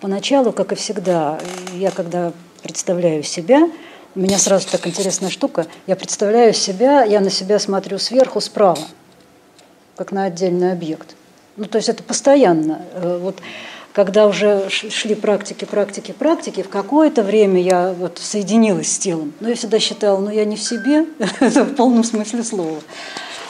[0.00, 1.40] Поначалу, как и всегда,
[1.74, 3.68] я когда представляю себя,
[4.14, 8.78] у меня сразу так интересная штука, я представляю себя, я на себя смотрю сверху, справа,
[9.96, 11.16] как на отдельный объект.
[11.56, 12.82] Ну, то есть это постоянно.
[12.94, 13.40] Э, вот
[13.92, 19.32] когда уже шли практики, практики, практики, в какое-то время я вот соединилась с телом.
[19.40, 21.06] Но я всегда считала, ну я не в себе,
[21.40, 22.80] в полном смысле слова.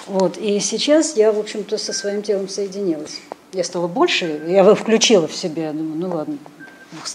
[0.07, 0.39] Вот.
[0.39, 3.21] И сейчас я, в общем-то, со своим телом соединилась.
[3.53, 6.39] Я стала больше, я его включила в себя, думаю, ну ладно,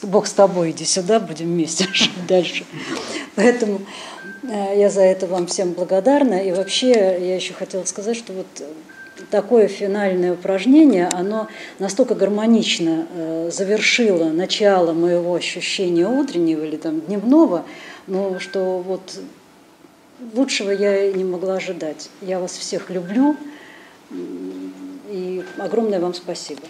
[0.03, 2.65] Бог с тобой, иди сюда, будем вместе жить дальше.
[3.35, 3.81] Поэтому
[4.43, 6.35] э, я за это вам всем благодарна.
[6.35, 8.47] И вообще я еще хотела сказать, что вот
[9.31, 11.47] такое финальное упражнение, оно
[11.79, 17.65] настолько гармонично э, завершило начало моего ощущения утреннего или там дневного,
[18.07, 19.19] ну, что вот
[20.33, 22.09] лучшего я не могла ожидать.
[22.21, 23.35] Я вас всех люблю
[25.09, 26.61] и огромное вам спасибо.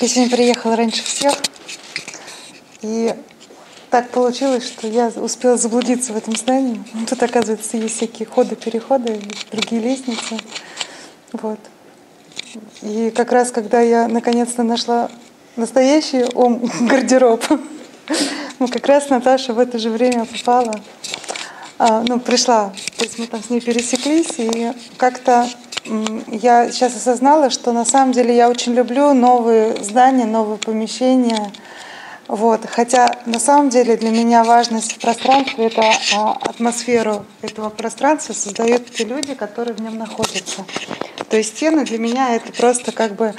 [0.00, 1.34] Я сегодня приехала раньше всех,
[2.82, 3.14] и
[3.90, 6.82] так получилось, что я успела заблудиться в этом здании.
[6.92, 9.20] Ну, тут, оказывается, есть всякие ходы, переходы,
[9.50, 10.38] другие лестницы.
[11.32, 11.58] Вот.
[12.82, 15.10] И как раз, когда я наконец-то нашла
[15.56, 17.44] настоящий ом гардероб,
[18.58, 20.74] ну, как раз Наташа в это же время попала,
[21.78, 25.48] а, ну, пришла, то есть мы там с ней пересеклись, и как-то
[26.26, 31.52] я сейчас осознала, что на самом деле я очень люблю новые здания, новые помещения,
[32.28, 32.66] вот.
[32.66, 35.82] Хотя на самом деле для меня важность в пространстве это
[36.14, 40.64] а, атмосферу этого пространства создают те люди, которые в нем находятся.
[41.30, 43.34] То есть стены для меня это просто как бы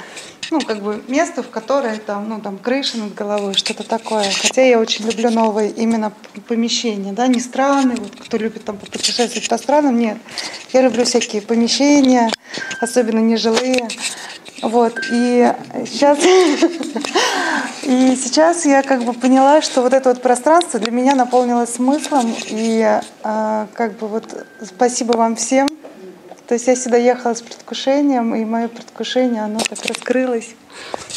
[0.50, 4.24] ну, как бы место, в которое там, ну, там крыша над головой, что-то такое.
[4.42, 6.12] Хотя я очень люблю новые именно
[6.48, 10.18] помещения, да, не страны, вот кто любит там путешествовать по странам, нет.
[10.72, 12.30] Я люблю всякие помещения,
[12.80, 13.88] особенно нежилые.
[14.62, 15.52] Вот, и
[15.86, 16.18] сейчас,
[17.90, 22.32] и сейчас я как бы поняла, что вот это вот пространство для меня наполнилось смыслом,
[22.46, 25.68] и э, как бы вот спасибо вам всем.
[26.46, 30.54] То есть я сюда ехала с предвкушением, и мое предвкушение, оно так раскрылось.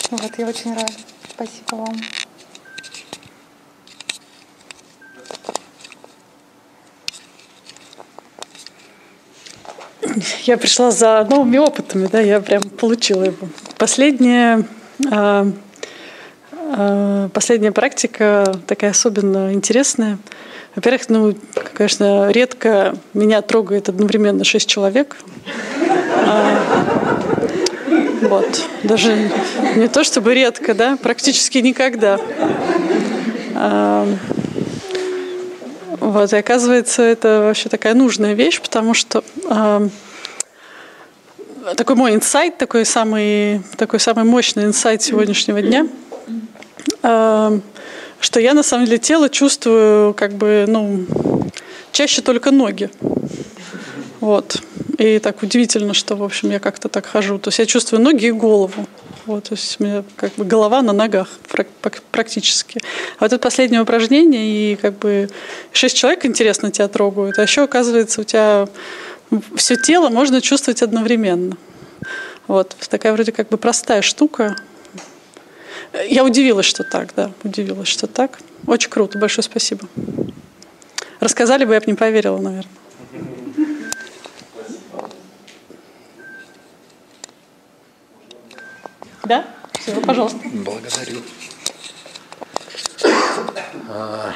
[0.10, 0.92] Вот, я очень рада.
[1.30, 1.96] Спасибо вам.
[10.46, 13.48] Я пришла за новыми опытами, да, я прям получила его.
[13.78, 14.66] Последняя,
[15.12, 15.52] а, а,
[17.34, 20.18] последняя практика такая особенно интересная.
[20.76, 21.36] Во-первых, ну,
[21.74, 25.18] конечно, редко меня трогает одновременно шесть человек.
[26.26, 26.60] А,
[28.24, 28.68] вот.
[28.82, 29.30] Даже
[29.76, 32.20] не то чтобы редко, да, практически никогда.
[33.56, 34.08] А,
[36.00, 39.90] вот, и оказывается, это вообще такая нужная вещь, потому что э,
[41.78, 46.03] такой мой инсайт, такой самый, такой самый мощный инсайт сегодняшнего дня, э,
[47.02, 51.06] что я на самом деле тело чувствую как бы, ну,
[51.92, 52.90] чаще только ноги.
[54.20, 54.62] Вот.
[54.98, 57.38] И так удивительно, что, в общем, я как-то так хожу.
[57.40, 58.88] То есть я чувствую ноги и голову.
[59.26, 61.30] Вот, то есть у меня как бы голова на ногах
[62.12, 62.80] практически.
[63.20, 65.30] А вот это последнее упражнение, и как бы
[65.72, 68.68] шесть человек интересно тебя трогают, а еще, оказывается, у тебя
[69.56, 71.56] все тело можно чувствовать одновременно.
[72.48, 74.58] Вот, такая вроде как бы простая штука.
[75.94, 78.40] Я удивилась, что так, да, удивилась, что так.
[78.66, 79.88] Очень круто, большое спасибо.
[81.20, 82.72] Рассказали бы, я бы не поверила, наверное.
[89.24, 89.46] Да?
[89.80, 90.40] Все, пожалуйста.
[90.44, 91.22] Благодарю.
[93.90, 94.34] А,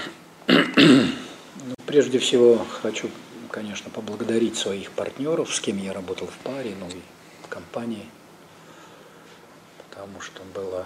[0.47, 3.09] ну, прежде всего хочу,
[3.49, 7.01] конечно, поблагодарить своих партнеров, с кем я работал в паре, ну и
[7.43, 8.05] в компании,
[9.89, 10.85] потому что было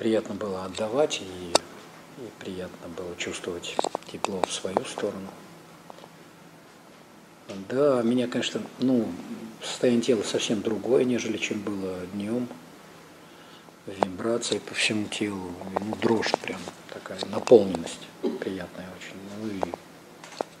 [0.00, 3.76] приятно было отдавать и, и приятно было чувствовать
[4.10, 5.28] тепло в свою сторону.
[7.68, 9.06] Да, меня, конечно, ну,
[9.62, 12.48] состояние тела совсем другое, нежели чем было днем.
[13.86, 16.60] Вибрации по всему телу, ну, дрожь прям
[16.90, 18.00] такая, наполненность
[18.40, 19.60] приятная очень, ну и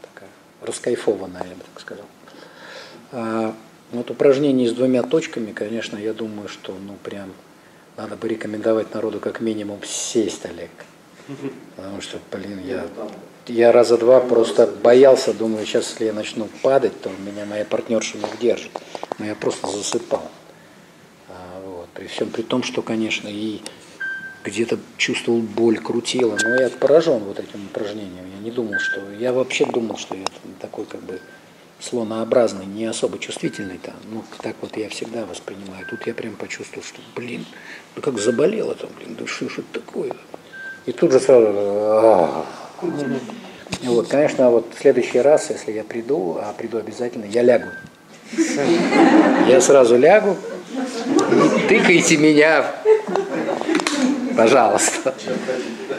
[0.02, 0.28] такая
[0.60, 2.04] раскайфованная, я бы так сказал.
[3.12, 3.56] А,
[3.92, 7.32] вот упражнение с двумя точками, конечно, я думаю, что ну прям
[8.00, 10.70] надо бы рекомендовать народу как минимум сесть, Олег.
[11.76, 12.86] Потому что, блин, я,
[13.46, 18.16] я раза два просто боялся, думаю, сейчас, если я начну падать, то меня моя партнерша
[18.16, 18.72] не удержит.
[19.18, 20.28] Но я просто засыпал.
[21.28, 23.60] А, вот, при всем при том, что, конечно, и
[24.44, 26.38] где-то чувствовал боль, крутило.
[26.42, 28.24] Но я поражен вот этим упражнением.
[28.34, 29.02] Я не думал, что...
[29.12, 30.24] Я вообще думал, что я
[30.58, 31.20] такой как бы
[31.80, 33.92] слонообразный, не особо чувствительный-то.
[34.10, 35.86] Ну, так вот я всегда воспринимаю.
[35.86, 37.44] Тут я прям почувствовал, что, блин,
[38.00, 40.12] как заболело там, блин, да что ж это такое?
[40.86, 41.46] И тут же сразу...
[41.48, 42.46] А
[43.82, 47.70] Вот, конечно, вот в следующий раз, если я приду, а приду обязательно, я лягу.
[49.48, 50.36] Я сразу лягу,
[51.32, 52.64] и тыкайте меня,
[54.36, 55.14] пожалуйста.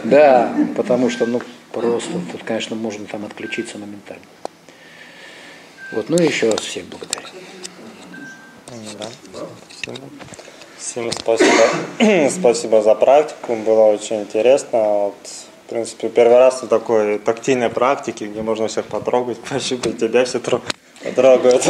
[0.04, 4.24] Да, потому что, ну, просто, тут, конечно, можно там отключиться моментально.
[5.92, 7.28] Вот, ну и еще раз всех благодарю.
[9.00, 9.94] Да.
[10.82, 11.52] Всем спасибо.
[12.32, 14.80] спасибо за практику, было очень интересно.
[14.80, 15.14] Вот,
[15.68, 20.40] в принципе, первый раз на такой тактильной практике, где можно всех потрогать, пощупать тебя все
[20.40, 21.70] трогают.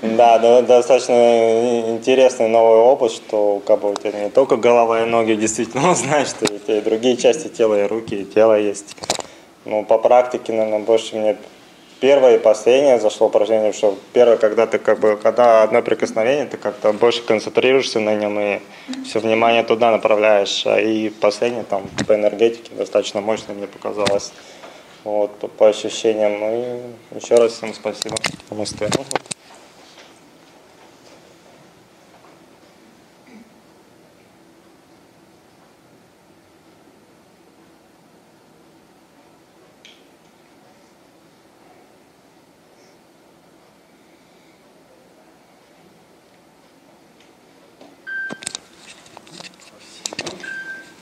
[0.00, 5.34] Да, достаточно интересный новый опыт, что как бы у тебя не только голова и ноги
[5.34, 8.96] действительно знаешь, что у тебя и другие части тела, и руки, и тело есть.
[9.64, 11.36] Ну, по практике, наверное, больше мне
[12.00, 16.56] первое и последнее зашло упражнение, что первое, когда ты как бы, когда одно прикосновение, ты
[16.56, 18.60] как-то больше концентрируешься на нем и
[19.04, 24.32] все внимание туда направляешь, а и последнее там по энергетике достаточно мощно мне показалось,
[25.04, 26.38] вот, по, по ощущениям.
[26.40, 28.16] Ну и еще раз всем спасибо.
[28.50, 28.88] Намасте.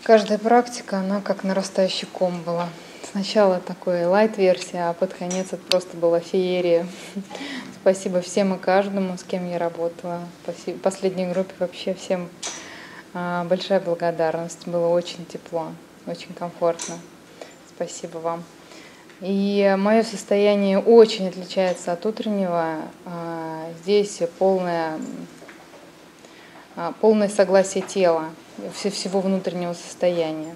[0.07, 2.69] Каждая практика, она как нарастающий ком была.
[3.11, 6.87] Сначала такой лайт-версия, а под конец это просто была феерия.
[7.81, 10.21] Спасибо всем и каждому, с кем я работала.
[10.45, 10.79] Спасибо.
[10.79, 12.29] Последней группе вообще всем
[13.15, 14.69] а, большая благодарность.
[14.69, 15.73] Было очень тепло,
[16.07, 16.95] очень комфортно.
[17.75, 18.45] Спасибо вам.
[19.21, 22.77] И мое состояние очень отличается от утреннего.
[23.07, 25.01] А, здесь полное,
[26.77, 28.31] а, полное согласие тела
[28.73, 30.55] всего внутреннего состояния.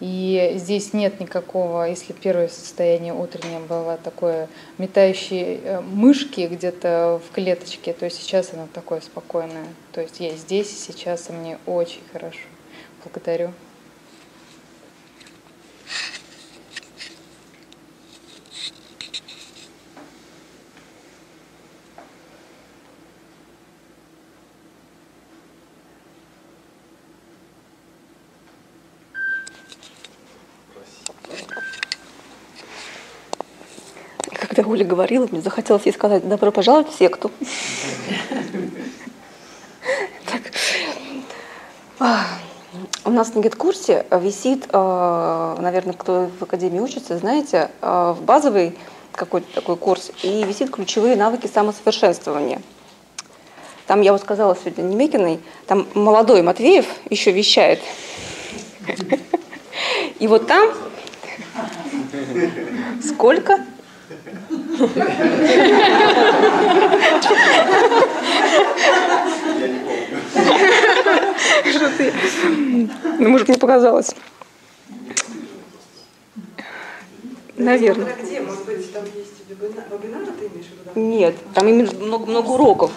[0.00, 7.34] И здесь нет никакого, если первое состояние утреннее было такое метающее э, мышки где-то в
[7.34, 9.66] клеточке, то сейчас оно такое спокойное.
[9.90, 12.38] То есть я здесь и сейчас, и мне очень хорошо.
[13.02, 13.52] Благодарю.
[34.58, 37.30] Когда Оля говорила, мне захотелось ей сказать «добро пожаловать в секту».
[43.04, 48.76] У нас на гид-курсе висит, э, наверное, кто в академии учится, знаете, э, в базовый
[49.12, 52.60] какой-то такой курс, и висит ключевые навыки самосовершенствования.
[53.86, 57.80] Там, я вот сказала сегодня Немекиной, там молодой Матвеев еще вещает.
[60.18, 60.68] И вот там
[63.04, 63.64] сколько?
[64.78, 64.86] Что
[71.96, 72.12] ты?
[73.18, 74.14] Ну, может, мне показалось.
[77.56, 78.14] Наверное.
[78.22, 78.40] Где?
[78.40, 81.08] Может быть, там есть вебинары, ты имеешь в виду?
[81.08, 82.92] Нет, там именно много-много уроков.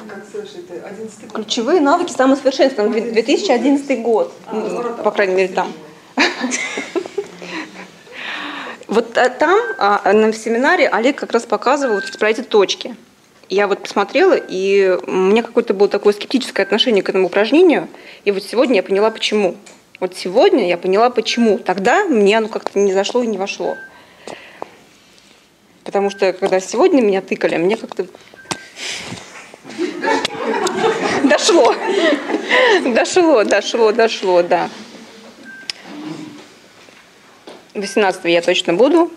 [1.33, 3.11] Ключевые навыки самосовершенствования.
[3.11, 4.31] 2011 год.
[5.03, 5.73] По крайней мере, там.
[8.91, 12.97] Вот а, там а, на семинаре Олег как раз показывал про эти точки.
[13.47, 17.87] Я вот посмотрела, и у меня какое-то было такое скептическое отношение к этому упражнению.
[18.25, 19.55] И вот сегодня я поняла, почему.
[20.01, 21.57] Вот сегодня я поняла, почему.
[21.57, 23.77] Тогда мне оно как-то не зашло и не вошло.
[25.85, 28.07] Потому что когда сегодня меня тыкали, мне как-то
[31.23, 31.73] дошло.
[32.83, 34.69] Дошло, дошло, дошло, да.
[37.73, 39.11] 18 я точно буду,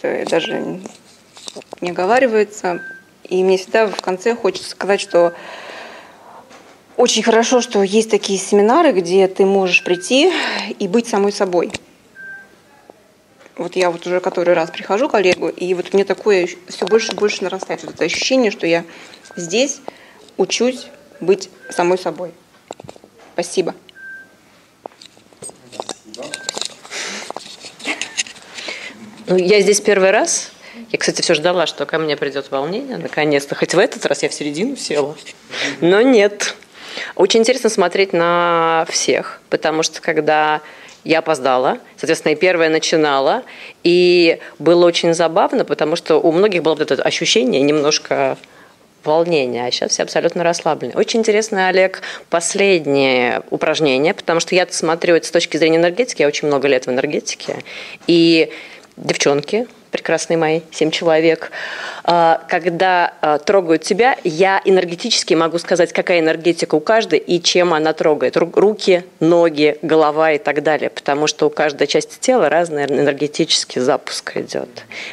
[0.00, 0.80] это даже
[1.80, 2.82] не оговаривается.
[3.24, 5.34] И мне всегда в конце хочется сказать, что
[6.96, 10.32] очень хорошо, что есть такие семинары, где ты можешь прийти
[10.78, 11.70] и быть самой собой.
[13.56, 17.12] Вот я вот уже который раз прихожу к Олегу, и вот мне такое все больше
[17.12, 17.84] и больше нарастает.
[17.84, 18.84] Вот это ощущение, что я
[19.36, 19.80] здесь
[20.36, 20.86] учусь
[21.20, 22.32] быть самой собой.
[23.34, 23.74] Спасибо.
[29.30, 30.50] Ну, я здесь первый раз.
[30.90, 33.54] Я, кстати, все ждала, что ко мне придет волнение, наконец-то.
[33.54, 35.16] Хоть в этот раз я в середину села.
[35.80, 36.56] Но нет.
[37.14, 40.62] Очень интересно смотреть на всех, потому что когда
[41.04, 43.44] я опоздала, соответственно, и первая начинала,
[43.84, 48.36] и было очень забавно, потому что у многих было вот это ощущение немножко
[49.04, 50.92] волнения, а сейчас все абсолютно расслаблены.
[50.94, 56.28] Очень интересно, Олег, последнее упражнение, потому что я смотрю это с точки зрения энергетики, я
[56.28, 57.62] очень много лет в энергетике,
[58.06, 58.50] и
[59.00, 61.50] девчонки, прекрасные мои, семь человек,
[62.04, 67.74] а, когда а, трогают тебя, я энергетически могу сказать, какая энергетика у каждой и чем
[67.74, 68.36] она трогает.
[68.36, 74.36] Руки, ноги, голова и так далее, потому что у каждой части тела разный энергетический запуск
[74.36, 74.68] идет.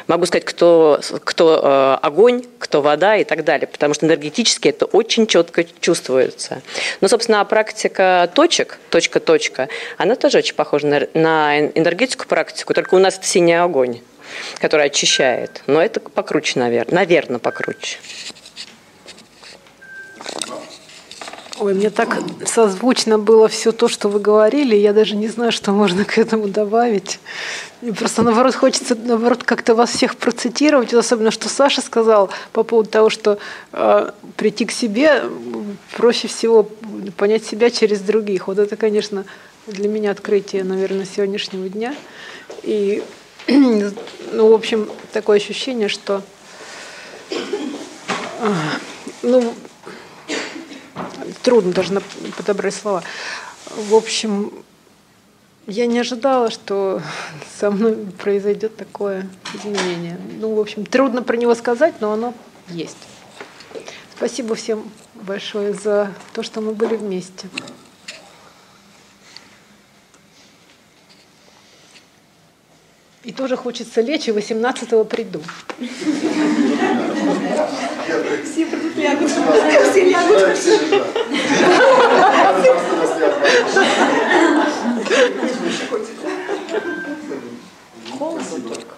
[0.06, 4.86] Могу сказать, кто, кто а, огонь, кто вода и так далее, потому что энергетически это
[4.86, 6.62] очень четко чувствуется.
[7.00, 13.18] Но, собственно, практика точек, точка-точка, она тоже очень похожа на энергетику практику, только у нас
[13.18, 14.00] это синий огонь
[14.58, 15.62] который очищает.
[15.66, 16.94] Но это покруче, наверное.
[16.94, 17.98] Наверное, покруче.
[21.60, 24.76] Ой, мне так созвучно было все то, что вы говорили.
[24.76, 27.18] Я даже не знаю, что можно к этому добавить.
[27.80, 32.90] Мне просто, наоборот, хочется, наоборот, как-то вас всех процитировать, особенно, что Саша сказал по поводу
[32.90, 33.38] того, что
[33.72, 35.24] э, прийти к себе
[35.96, 36.68] проще всего
[37.16, 38.46] понять себя через других.
[38.46, 39.24] Вот это, конечно,
[39.66, 41.94] для меня открытие, наверное, сегодняшнего дня.
[42.62, 43.02] И
[44.32, 46.22] ну, в общем, такое ощущение, что
[49.22, 49.54] ну,
[51.42, 52.00] трудно даже
[52.36, 53.02] подобрать слова.
[53.70, 54.52] В общем,
[55.66, 57.00] я не ожидала, что
[57.58, 60.18] со мной произойдет такое изменение.
[60.38, 62.34] Ну, в общем, трудно про него сказать, но оно
[62.68, 62.98] есть.
[64.14, 67.48] Спасибо всем большое за то, что мы были вместе.
[73.28, 75.42] И тоже хочется лечь, и 18-го приду.
[78.42, 79.30] Все придут лягут.
[79.30, 80.56] Все лягут.
[88.18, 88.97] Холодно только.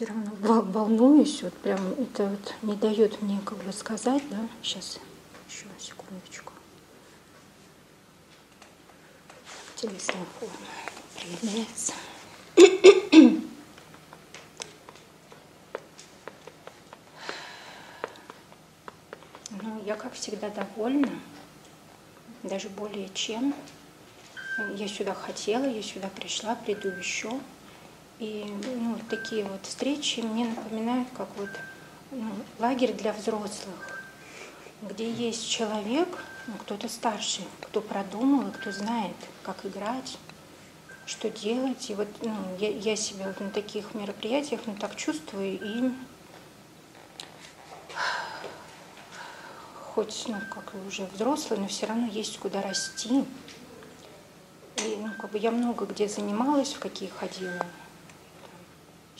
[0.00, 4.98] Все равно волнуюсь, вот прям это вот не дает мне как бы сказать, да, сейчас,
[5.46, 6.54] еще секундочку.
[9.76, 10.24] Телефон
[11.14, 11.92] проявляется.
[19.50, 21.10] Ну, я, как всегда, довольна,
[22.42, 23.54] даже более чем.
[24.76, 27.38] Я сюда хотела, я сюда пришла, приду еще.
[28.20, 28.44] И
[28.76, 31.48] ну, такие вот встречи мне напоминают, как вот
[32.10, 34.02] ну, лагерь для взрослых,
[34.82, 36.06] где есть человек,
[36.46, 40.18] ну, кто-то старший, кто продумал, кто знает, как играть,
[41.06, 41.88] что делать.
[41.88, 45.90] И вот ну, я, я себя вот на таких мероприятиях ну, так чувствую, и
[49.94, 53.24] хоть ну, как уже взрослый, но все равно есть куда расти.
[54.76, 57.64] И ну, как бы я много где занималась, в какие ходила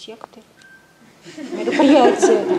[0.01, 0.43] секты,
[1.53, 2.59] мероприятия.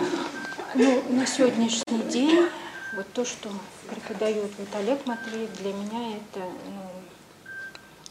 [0.76, 2.48] Ну, на сегодняшний день
[2.96, 3.50] вот то, что
[3.90, 6.92] преподает вот Олег Матвеев, для меня это ну,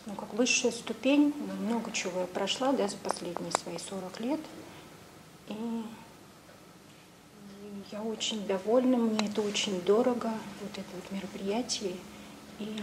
[0.07, 1.33] ну, как высшая ступень.
[1.61, 4.41] Много чего я прошла да, за последние свои 40 лет.
[5.49, 5.55] И
[7.93, 11.95] я очень довольна, мне это очень дорого, вот это вот мероприятие.
[12.59, 12.83] И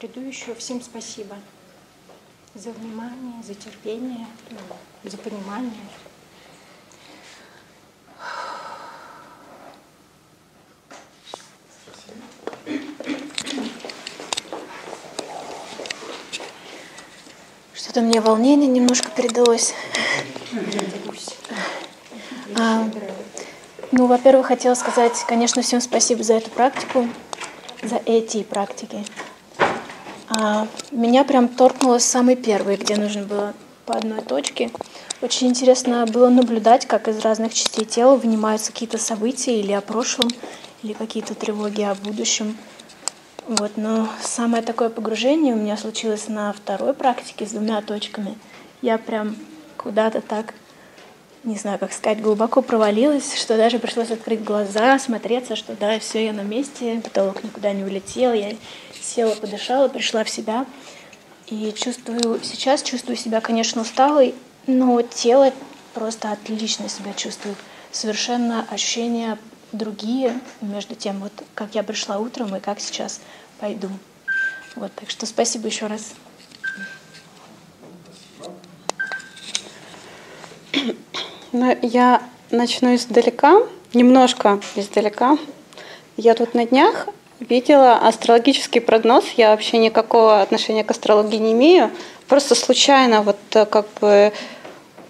[0.00, 0.54] приду еще.
[0.54, 1.36] Всем спасибо
[2.54, 4.26] за внимание, за терпение,
[5.04, 5.72] за понимание.
[17.72, 19.74] Что-то мне волнение немножко передалось.
[22.56, 22.88] А,
[23.92, 27.08] ну, во-первых, хотела сказать, конечно, всем спасибо за эту практику,
[27.82, 29.04] за эти практики.
[30.30, 33.52] А, меня прям торкнуло с самой первой, где нужно было
[33.84, 34.70] по одной точке.
[35.22, 40.28] Очень интересно было наблюдать, как из разных частей тела вынимаются какие-то события или о прошлом,
[40.84, 42.56] или какие-то тревоги о будущем.
[43.48, 48.38] Вот, но самое такое погружение у меня случилось на второй практике с двумя точками.
[48.82, 49.34] Я прям
[49.76, 50.54] куда-то так,
[51.44, 56.26] не знаю, как сказать, глубоко провалилась, что даже пришлось открыть глаза, смотреться, что да, все,
[56.26, 58.54] я на месте, потолок никуда не улетел, я
[59.00, 60.66] села, подышала, пришла в себя.
[61.46, 64.34] И чувствую, сейчас чувствую себя, конечно, усталой,
[64.66, 65.52] но тело
[65.94, 67.56] просто отлично себя чувствует.
[67.90, 69.36] Совершенно ощущения
[69.72, 73.20] другие между тем, вот как я пришла утром и как сейчас
[73.58, 73.88] пойду.
[74.76, 76.12] Вот, так что спасибо еще раз.
[81.52, 82.22] Ну, я
[82.52, 85.36] начну издалека, немножко издалека.
[86.16, 87.08] Я тут на днях
[87.40, 89.24] видела астрологический прогноз.
[89.36, 91.90] Я вообще никакого отношения к астрологии не имею.
[92.28, 94.32] Просто случайно вот э, как бы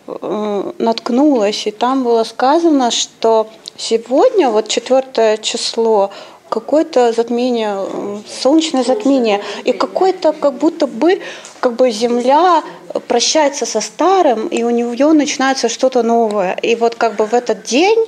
[0.06, 6.10] э, наткнулась, и там было сказано, что сегодня, вот четвертое число,
[6.48, 7.86] какое-то затмение,
[8.26, 11.20] солнечное затмение, и какое-то как будто бы
[11.60, 12.62] как бы Земля
[13.08, 16.54] прощается со старым, и у нее начинается что-то новое.
[16.62, 18.04] И вот как бы в этот день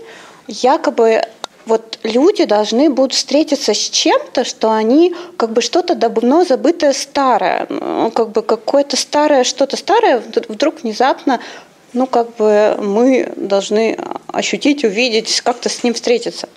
[0.46, 1.22] якобы
[1.66, 7.66] вот люди должны будут встретиться с чем-то, что они как бы что-то давно забытое старое,
[7.68, 11.40] ну, как бы какое-то старое, что-то старое вдруг внезапно
[11.92, 16.48] ну, как бы мы должны ощутить, увидеть, как-то с ним встретиться.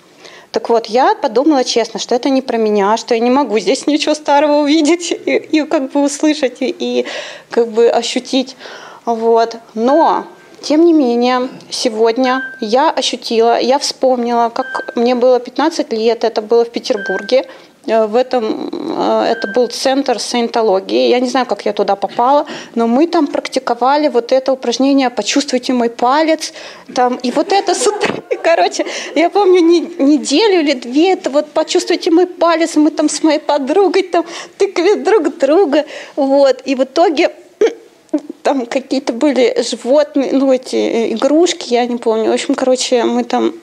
[0.56, 3.86] Так вот, я подумала честно, что это не про меня, что я не могу здесь
[3.86, 7.04] ничего старого увидеть и, и как бы услышать и, и
[7.50, 8.56] как бы ощутить.
[9.04, 9.56] Вот.
[9.74, 10.24] Но,
[10.62, 16.64] тем не менее, сегодня я ощутила, я вспомнила, как мне было 15 лет, это было
[16.64, 17.44] в Петербурге,
[17.86, 21.08] в этом, э, это был центр саентологии.
[21.08, 25.72] Я не знаю, как я туда попала, но мы там практиковали вот это упражнение «Почувствуйте
[25.72, 26.52] мой палец».
[26.94, 28.84] Там, и вот это с утра, короче,
[29.14, 33.38] я помню не, неделю или две, это вот «Почувствуйте мой палец», мы там с моей
[33.38, 34.24] подругой там
[34.58, 35.84] тыкали друг друга.
[36.16, 36.62] Вот.
[36.64, 37.30] И в итоге
[38.42, 42.30] там какие-то были животные, ну, эти э, игрушки, я не помню.
[42.30, 43.54] В общем, короче, мы там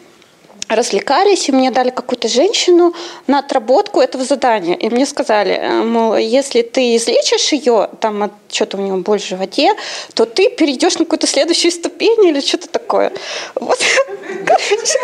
[0.76, 2.94] развлекались, и мне дали какую-то женщину
[3.28, 4.76] на отработку этого задания.
[4.76, 9.20] И мне сказали, э, мол, если ты излечишь ее, там от что-то у нее боль
[9.20, 9.74] в животе,
[10.14, 13.12] то ты перейдешь на какую-то следующую ступень или что-то такое.
[13.56, 13.80] Вот.
[14.46, 15.00] Короче,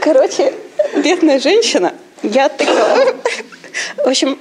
[0.00, 0.52] короче,
[0.96, 3.14] бедная женщина, я тыкала.
[3.96, 4.38] В общем,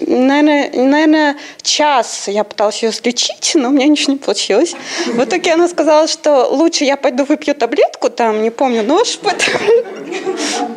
[0.00, 4.74] наверное, наверное, час я пыталась ее излечить, но у меня ничего не получилось.
[5.06, 9.18] В итоге она сказала, что лучше я пойду выпью таблетку, там, не помню, нож.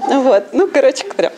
[0.08, 1.32] Вот, ну, короче говоря.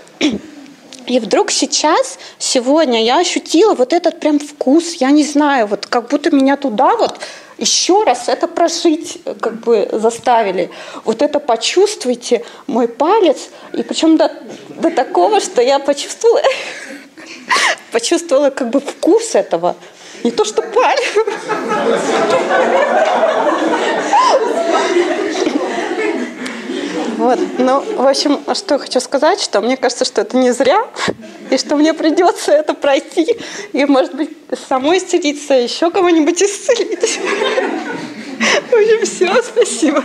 [1.10, 6.10] И вдруг сейчас, сегодня я ощутила вот этот прям вкус, я не знаю, вот как
[6.10, 7.20] будто меня туда вот
[7.58, 10.70] еще раз это прожить как бы заставили.
[11.06, 14.32] Вот это почувствуйте мой палец, и причем до,
[14.70, 16.42] до такого, что я почувствовала
[17.92, 19.76] почувствовала как бы вкус этого.
[20.24, 21.16] Не то, что палец.
[27.20, 27.38] Вот.
[27.58, 30.88] Ну, в общем, что я хочу сказать, что мне кажется, что это не зря,
[31.50, 33.36] и что мне придется это пройти,
[33.74, 34.30] и, может быть,
[34.70, 37.20] самой исцелиться, еще кого-нибудь исцелить.
[38.40, 40.02] В общем, все, спасибо.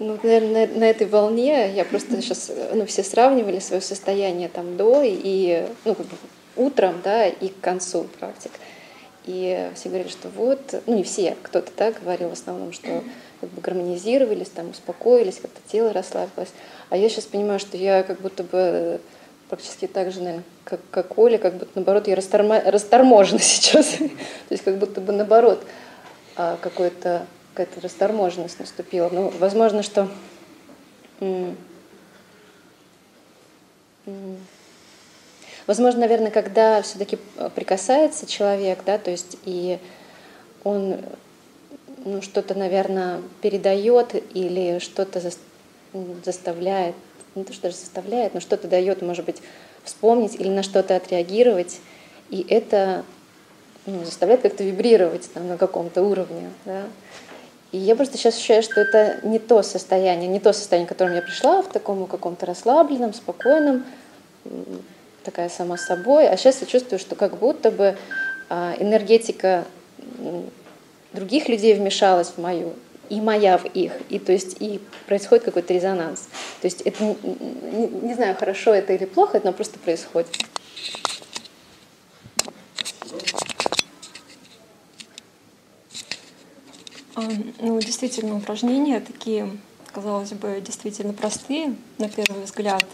[0.00, 4.76] Ну, наверное, на, на этой волне я просто сейчас, ну, все сравнивали свое состояние там
[4.76, 6.16] до и, ну, как бы
[6.56, 8.50] утром, да, и к концу практик.
[9.24, 13.02] И все говорили, что вот, ну, не все, кто-то так говорил в основном, что
[13.40, 16.50] как бы гармонизировались, там, успокоились, как-то тело расслабилось.
[16.90, 19.00] А я сейчас понимаю, что я как будто бы
[19.48, 23.86] практически так же, наверное, как, как Оля, как будто наоборот я растормо, расторможена сейчас.
[23.96, 24.10] То
[24.50, 25.64] есть как будто бы наоборот
[26.36, 29.08] а, какой-то какая-то расторможенность наступила.
[29.10, 30.08] Ну, возможно, что
[35.66, 37.18] Возможно, наверное, когда все-таки
[37.54, 39.78] прикасается человек, да, то есть и
[40.62, 41.00] он
[42.04, 45.22] ну, что-то, наверное, передает или что-то
[46.22, 46.96] заставляет
[47.34, 49.42] не то, что даже заставляет, но что-то дает, может быть,
[49.82, 51.80] вспомнить или на что-то отреагировать,
[52.30, 53.04] и это
[53.86, 56.50] ну, заставляет как-то вибрировать там, на каком-то уровне.
[56.64, 56.82] Да?
[57.72, 61.16] И я просто сейчас ощущаю, что это не то состояние, не то состояние, к которому
[61.16, 63.84] я пришла, в таком каком-то расслабленном, спокойном,
[65.24, 67.96] такая сама собой, а сейчас я чувствую, что как будто бы
[68.48, 69.64] а, энергетика
[71.12, 72.74] других людей вмешалась в мою,
[73.08, 76.28] и моя в их, и то есть и происходит какой-то резонанс.
[76.60, 80.28] То есть это не, не знаю, хорошо это или плохо, это просто происходит.
[87.16, 87.22] А,
[87.60, 89.48] ну, действительно, упражнения такие,
[89.92, 92.84] казалось бы, действительно простые, на первый взгляд.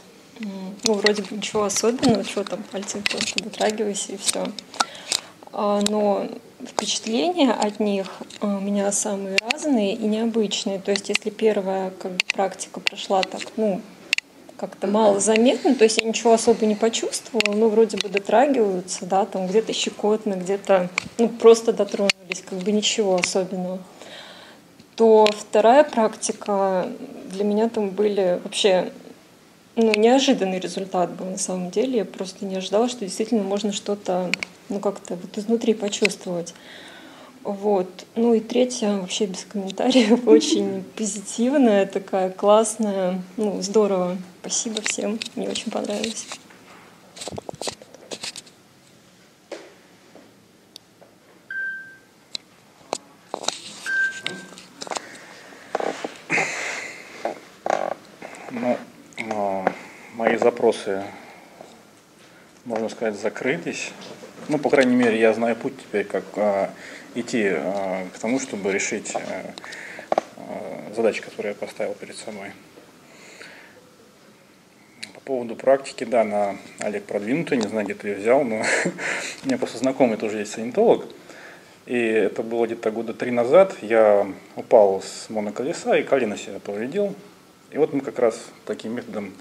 [0.85, 4.47] Ну, вроде бы ничего особенного, что там, пальцем просто дотрагивайся и все.
[5.53, 6.27] А, но
[6.67, 8.09] впечатления от них
[8.41, 10.79] у меня самые разные и необычные.
[10.79, 13.81] То есть, если первая как бы, практика прошла так, ну,
[14.57, 19.25] как-то мало заметно, то есть я ничего особо не почувствовала, ну, вроде бы дотрагиваются, да,
[19.25, 23.79] там где-то щекотно, где-то, ну, просто дотронулись, как бы ничего особенного.
[24.97, 26.89] То вторая практика
[27.31, 28.93] для меня там были вообще
[29.77, 31.99] ну, неожиданный результат был на самом деле.
[31.99, 34.31] Я просто не ожидала, что действительно можно что-то,
[34.69, 36.55] ну, как-то вот изнутри почувствовать.
[37.43, 37.89] Вот.
[38.17, 44.19] Ну и третья, вообще без комментариев, очень позитивная, такая классная, ну, здорово.
[44.41, 46.27] Спасибо всем, мне очень понравилось.
[59.29, 59.65] Ну,
[60.15, 61.03] мои запросы,
[62.65, 63.93] можно сказать, закрылись.
[64.49, 66.71] Ну, по крайней мере, я знаю путь теперь, как а,
[67.15, 69.21] идти а, к тому, чтобы решить а,
[70.37, 72.53] а, задачи, которые я поставил перед собой.
[75.15, 78.57] По поводу практики, да, на Олег продвинутый, не знаю, где ты ее взял, но
[79.45, 81.07] у меня просто знакомый тоже есть санитолог.
[81.87, 83.77] И это было где-то года три назад.
[83.83, 84.27] Я
[84.57, 87.15] упал с моноколеса и колено себя повредил.
[87.73, 89.33] И вот мы как раз таким методом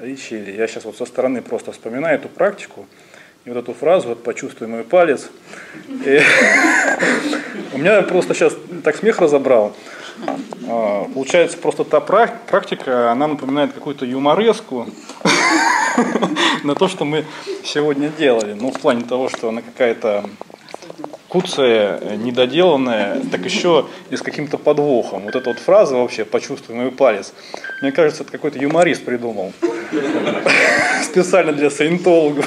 [0.00, 0.52] лечили.
[0.52, 2.86] Я сейчас вот со стороны просто вспоминаю эту практику,
[3.44, 5.30] и вот эту фразу, вот почувствуй мой палец.
[5.88, 6.20] И
[7.72, 9.74] у меня просто сейчас так смех разобрал.
[10.68, 14.86] А, получается, просто та практика, она напоминает какую-то юмореску
[16.64, 17.24] на то, что мы
[17.64, 18.52] сегодня делали.
[18.52, 20.28] Ну, в плане того, что она какая-то
[21.28, 25.24] куцая, недоделанная, так еще и с каким-то подвохом.
[25.24, 27.32] Вот эта вот фраза вообще «почувствуй мой палец»,
[27.82, 29.52] мне кажется, это какой-то юморист придумал.
[31.04, 32.46] Специально для саентологов.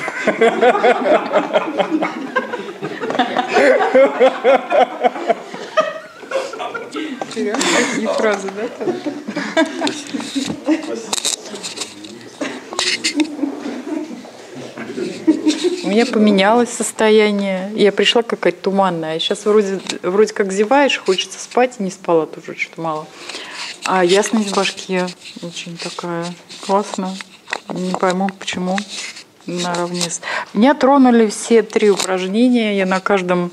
[7.34, 8.68] Такие фразы, да?
[15.84, 17.72] У меня поменялось состояние.
[17.76, 19.20] Я пришла какая-то туманная.
[19.20, 23.08] Сейчас вроде, вроде как зеваешь, хочется спать, не спала тоже что-то мало.
[23.86, 25.08] А ясность в башке
[25.42, 26.26] очень такая
[26.66, 27.16] классная.
[27.70, 28.78] Не пойму, почему
[29.48, 30.04] наравне.
[30.54, 32.78] Меня тронули все три упражнения.
[32.78, 33.52] Я на каждом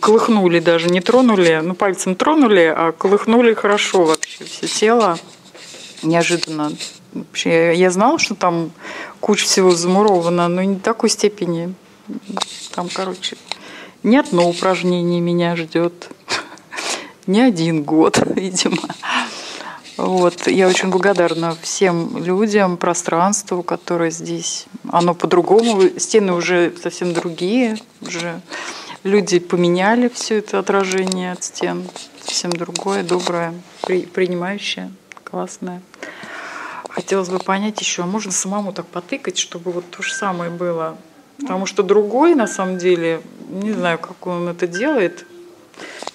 [0.00, 5.18] колыхнули даже, не тронули, ну пальцем тронули, а колыхнули хорошо вообще все тело.
[6.02, 6.72] Неожиданно.
[7.12, 8.70] Вообще, я, знала, что там
[9.20, 11.74] куча всего замуровано, но не такой степени.
[12.74, 13.36] Там, короче,
[14.02, 16.08] не одно упражнение меня ждет
[17.26, 18.78] не один год, видимо.
[19.96, 20.46] Вот.
[20.46, 24.66] Я очень благодарна всем людям, пространству, которое здесь.
[24.90, 28.40] Оно по-другому, стены уже совсем другие, уже
[29.04, 31.84] люди поменяли все это отражение от стен,
[32.24, 34.90] совсем другое, доброе, при, принимающее,
[35.24, 35.82] классное.
[36.92, 40.98] Хотелось бы понять еще, а можно самому так потыкать, чтобы вот то же самое было?
[41.40, 45.24] Потому что другой, на самом деле, не знаю, как он это делает,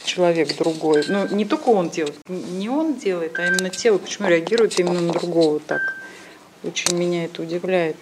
[0.03, 1.03] человек другой.
[1.07, 5.13] Ну, не только он делает, не он делает, а именно тело, почему реагирует именно на
[5.13, 5.82] другого так.
[6.63, 7.97] Очень меня это удивляет.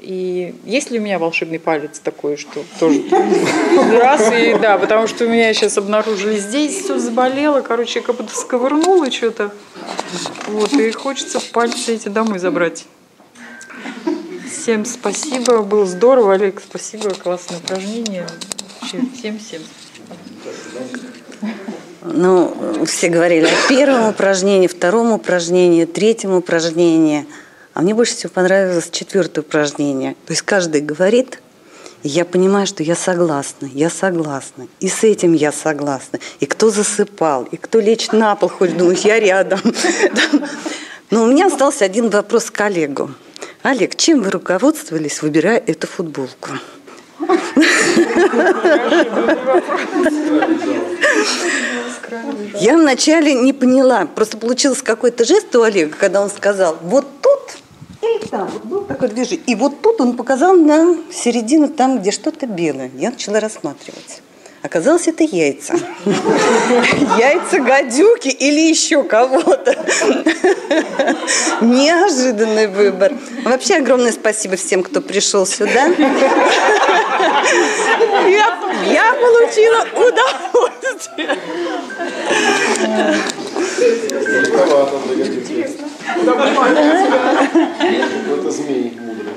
[0.00, 3.02] И есть ли у меня волшебный палец такой, что тоже
[4.00, 8.16] раз и да, потому что у меня сейчас обнаружили здесь все заболело, короче, я как
[8.16, 9.52] будто сковырнула что-то.
[10.48, 12.86] Вот, и хочется пальцы эти домой забрать.
[14.50, 18.26] Всем спасибо, было здорово, Олег, спасибо, классное упражнение.
[18.82, 19.62] Всем-всем.
[22.02, 27.26] Ну, все говорили о первом упражнении, втором упражнении, третьем упражнении.
[27.74, 30.14] А мне больше всего понравилось четвертое упражнение.
[30.26, 31.40] То есть каждый говорит,
[32.02, 34.66] и я понимаю, что я согласна, я согласна.
[34.80, 36.18] И с этим я согласна.
[36.40, 39.60] И кто засыпал, и кто лечит на пол, хоть думаешь, я рядом.
[41.10, 43.10] Но у меня остался один вопрос к коллегу.
[43.62, 46.50] Олег, чем вы руководствовались, выбирая эту футболку?
[52.60, 57.59] Я вначале не поняла, просто получился какой-то жест у Олега, когда он сказал, вот тут
[58.02, 59.44] или там, был такой движение.
[59.46, 62.90] И вот тут он показал на середину, там, где что-то белое.
[62.94, 64.22] Я начала рассматривать.
[64.62, 65.74] Оказалось, это яйца.
[67.18, 69.74] Яйца гадюки или еще кого-то.
[71.62, 73.14] Неожиданный выбор.
[73.42, 75.86] Вообще огромное спасибо всем, кто пришел сюда.
[78.26, 78.58] Я,
[78.92, 81.38] я получила удовольствие.
[88.30, 89.32] Это змей мудрый.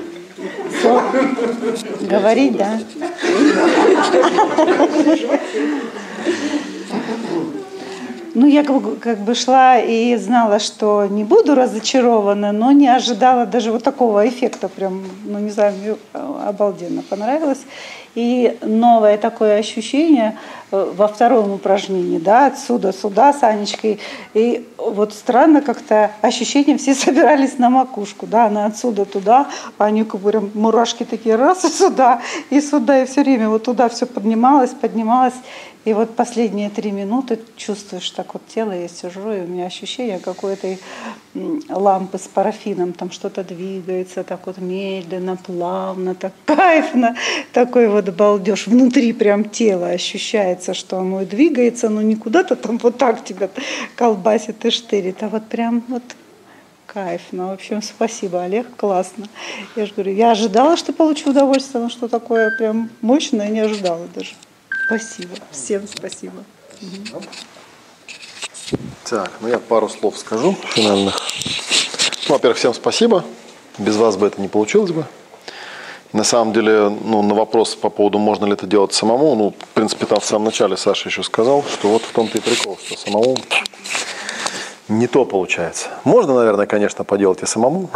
[2.08, 2.78] Говорить, да.
[8.34, 13.70] Ну, я как бы, шла и знала, что не буду разочарована, но не ожидала даже
[13.70, 14.68] вот такого эффекта.
[14.68, 17.60] Прям, ну, не знаю, мне обалденно понравилось.
[18.16, 20.36] И новое такое ощущение
[20.70, 23.98] э, во втором упражнении, да, отсюда сюда с Анечкой.
[24.34, 30.04] И вот странно как-то ощущение, все собирались на макушку, да, она отсюда туда, а они
[30.04, 32.20] как бы прям мурашки такие раз и сюда,
[32.50, 35.34] и сюда, и все время вот туда все поднималось, поднималось.
[35.84, 40.18] И вот последние три минуты чувствуешь так вот тело, я сижу, и у меня ощущение
[40.18, 40.78] какой-то
[41.68, 47.16] лампы с парафином, там что-то двигается так вот медленно, плавно, так кайфно,
[47.52, 48.66] такой вот балдеж.
[48.66, 53.50] Внутри прям тело ощущается, что оно двигается, но не куда-то там вот так тебя
[53.94, 56.02] колбасит и штырит, а вот прям вот
[56.86, 57.20] кайф.
[57.32, 59.26] Ну, в общем, спасибо, Олег, классно.
[59.76, 64.06] Я же говорю, я ожидала, что получу удовольствие, но что такое прям мощное, не ожидала
[64.14, 64.34] даже.
[64.86, 65.36] Спасибо.
[65.50, 66.44] Всем спасибо.
[69.04, 71.18] Так, ну я пару слов скажу финальных.
[72.28, 73.24] Ну, во-первых, всем спасибо.
[73.78, 75.04] Без вас бы это не получилось бы.
[76.12, 79.68] На самом деле, ну, на вопрос по поводу, можно ли это делать самому, ну, в
[79.74, 82.96] принципе, там в самом начале Саша еще сказал, что вот в том-то и прикол, что
[82.96, 83.36] самому
[84.88, 85.88] не то получается.
[86.04, 87.90] Можно, наверное, конечно, поделать и самому,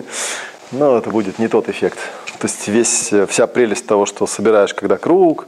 [0.72, 1.98] но это будет не тот эффект.
[2.38, 5.46] То есть весь, вся прелесть того, что собираешь, когда круг,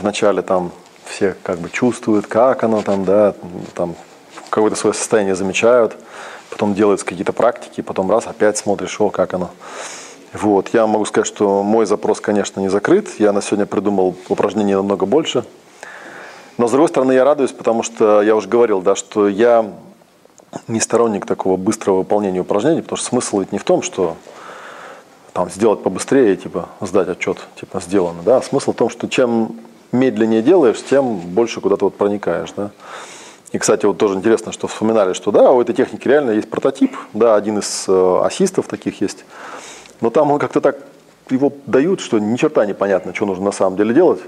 [0.00, 0.72] вначале там
[1.04, 3.34] все как бы чувствуют, как оно там, да,
[3.74, 3.94] там
[4.50, 5.96] какое-то свое состояние замечают,
[6.50, 9.50] потом делаются какие-то практики, потом раз опять смотришь, о, как оно.
[10.32, 13.08] Вот, я могу сказать, что мой запрос, конечно, не закрыт.
[13.18, 15.44] Я на сегодня придумал упражнений намного больше.
[16.58, 19.72] Но, с другой стороны, я радуюсь, потому что я уже говорил, да, что я
[20.68, 24.16] не сторонник такого быстрого выполнения упражнений, потому что смысл ведь не в том, что
[25.32, 28.40] там сделать побыстрее, типа сдать отчет, типа сделано, да.
[28.42, 29.56] Смысл в том, что чем
[29.92, 32.70] медленнее делаешь, тем больше куда-то вот проникаешь, да.
[33.52, 36.96] И, кстати, вот тоже интересно, что вспоминали, что да, у этой техники реально есть прототип,
[37.12, 39.24] да, один из э, ассистов таких есть,
[40.00, 40.76] но там он как-то так
[41.30, 44.20] его дают, что ни черта непонятно, что нужно на самом деле делать.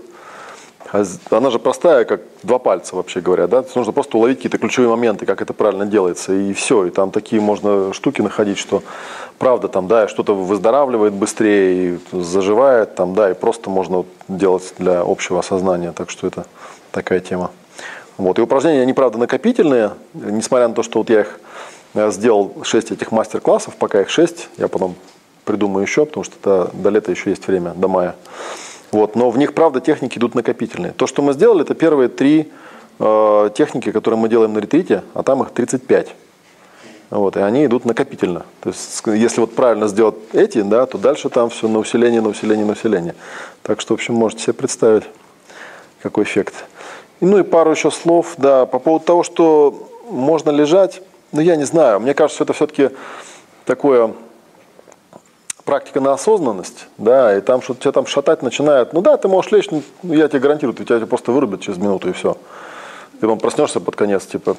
[0.93, 3.63] А она же простая, как два пальца, вообще говоря, да?
[3.75, 6.87] нужно просто уловить какие-то ключевые моменты, как это правильно делается, и все.
[6.87, 8.83] И там такие можно штуки находить, что
[9.39, 15.03] правда там, да, что-то выздоравливает быстрее, и заживает, там, да, и просто можно делать для
[15.03, 15.93] общего осознания.
[15.93, 16.47] Так что это
[16.91, 17.51] такая тема.
[18.17, 18.39] Вот.
[18.39, 21.39] И упражнения, они, правда, накопительные, несмотря на то, что вот я их
[21.95, 24.97] э, сделал 6 этих мастер-классов, пока их 6, я потом
[25.45, 28.17] придумаю еще, потому что до, до лета еще есть время, до мая.
[28.91, 30.93] Вот, но в них, правда, техники идут накопительные.
[30.93, 32.51] То, что мы сделали, это первые три
[32.99, 36.15] э, техники, которые мы делаем на ретрите, а там их 35.
[37.11, 38.45] Вот, и они идут накопительно.
[38.61, 42.29] То есть, если вот правильно сделать эти, да, то дальше там все на усиление, на
[42.29, 43.15] усиление, на усиление.
[43.63, 45.05] Так что, в общем, можете себе представить,
[46.03, 46.55] какой эффект.
[47.21, 51.65] Ну и пару еще слов, да, по поводу того, что можно лежать, ну я не
[51.65, 52.91] знаю, мне кажется, это все-таки
[53.65, 54.15] такое
[55.69, 58.95] практика на осознанность, да, и там что-то тебя там шатать начинает.
[58.95, 62.09] Ну да, ты можешь лечь, ну, я тебе гарантирую, тебя, тебя просто вырубят через минуту
[62.09, 62.39] и все.
[63.13, 64.57] Ты потом проснешься под конец, типа,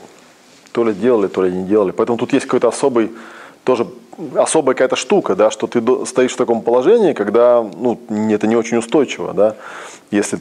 [0.71, 1.89] то ли делали, то ли не делали.
[1.89, 3.11] Поэтому тут есть какой-то особый,
[3.63, 3.87] тоже
[4.35, 7.99] особая какая-то штука, да, что ты стоишь в таком положении, когда, ну,
[8.29, 9.55] это не очень устойчиво, да.
[10.11, 10.39] Если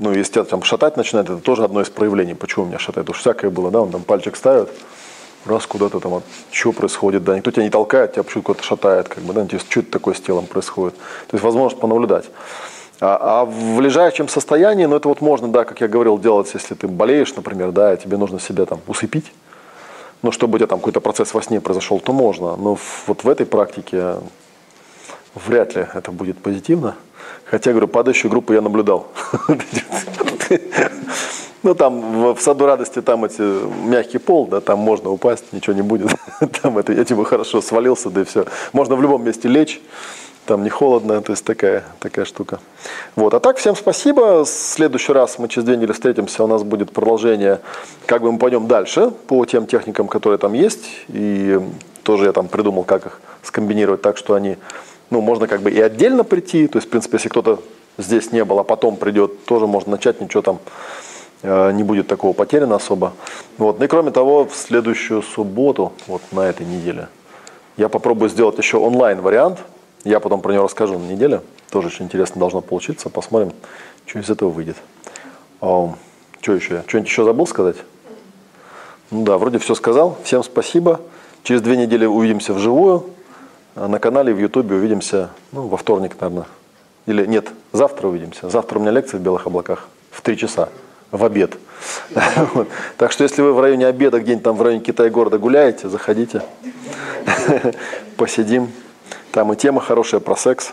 [0.00, 3.06] ну, если тебя там шатать начинает, это тоже одно из проявлений, почему меня шатает.
[3.06, 4.70] Что всякое было, да, он там пальчик ставит,
[5.44, 9.08] раз куда-то там, вот, что происходит, да, никто тебя не толкает, тебя почему-то куда-то шатает,
[9.08, 10.96] как бы, да, интересно, что это такое с телом происходит.
[10.96, 12.26] То есть возможность понаблюдать.
[13.00, 16.74] А, а в лежачем состоянии, ну это вот можно, да, как я говорил, делать, если
[16.74, 19.32] ты болеешь, например, да, и тебе нужно себя там усыпить,
[20.22, 22.54] ну, чтобы у тебя там какой-то процесс во сне произошел, то можно.
[22.56, 22.78] Но
[23.08, 24.18] вот в этой практике
[25.34, 26.94] вряд ли это будет позитивно.
[27.44, 29.08] Хотя, говорю, падающую группу я наблюдал.
[31.62, 33.42] Ну, там в саду радости, там эти
[33.86, 36.10] мягкий пол, да, там можно упасть, ничего не будет.
[36.62, 38.46] Там это, я типа хорошо свалился, да и все.
[38.72, 39.80] Можно в любом месте лечь,
[40.44, 42.58] там не холодно, то есть такая, такая штука.
[43.14, 44.44] Вот, а так, всем спасибо.
[44.44, 47.60] В следующий раз мы через две недели встретимся, у нас будет продолжение,
[48.06, 50.84] как бы мы пойдем дальше по тем техникам, которые там есть.
[51.08, 51.60] И
[52.02, 54.56] тоже я там придумал, как их скомбинировать так, что они,
[55.10, 57.60] ну, можно как бы и отдельно прийти, то есть, в принципе, если кто-то
[57.98, 60.58] здесь не было, а потом придет, тоже можно начать, ничего там
[61.42, 63.12] не будет такого потеряно особо.
[63.58, 63.78] Вот.
[63.78, 67.08] Ну и кроме того, в следующую субботу, вот на этой неделе,
[67.76, 69.58] я попробую сделать еще онлайн вариант.
[70.04, 71.42] Я потом про него расскажу на неделе.
[71.70, 73.08] Тоже очень интересно должно получиться.
[73.08, 73.52] Посмотрим,
[74.06, 74.76] что из этого выйдет.
[75.60, 76.82] Что еще?
[76.86, 77.76] Что-нибудь еще забыл сказать?
[79.10, 80.18] Ну да, вроде все сказал.
[80.24, 81.00] Всем спасибо.
[81.44, 83.06] Через две недели увидимся вживую.
[83.74, 86.46] А на канале в Ютубе увидимся ну, во вторник, наверное.
[87.06, 88.50] Или нет, завтра увидимся.
[88.50, 90.68] Завтра у меня лекция в Белых облаках в три часа,
[91.12, 91.56] в обед.
[92.54, 92.68] Вот.
[92.96, 96.42] Так что если вы в районе обеда, где-нибудь там в районе Китая-города гуляете, заходите,
[98.16, 98.72] посидим.
[99.30, 100.72] Там и тема хорошая про секс.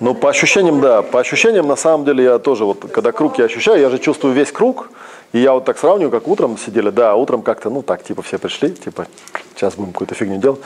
[0.00, 1.02] Ну, по ощущениям, да.
[1.02, 4.32] По ощущениям, на самом деле, я тоже, вот, когда круг я ощущаю, я же чувствую
[4.32, 4.90] весь круг,
[5.32, 8.38] и я вот так сравниваю, как утром сидели, да, утром как-то, ну, так, типа, все
[8.38, 9.06] пришли, типа,
[9.54, 10.60] сейчас будем какую-то фигню делать.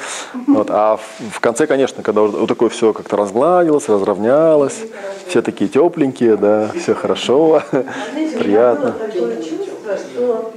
[0.46, 4.78] Вот, а в, в конце, конечно, когда вот такое все как-то разгладилось, разровнялось,
[5.26, 7.62] все такие тепленькие, да, все хорошо,
[8.38, 8.94] приятно.
[9.42, 10.52] чувство, что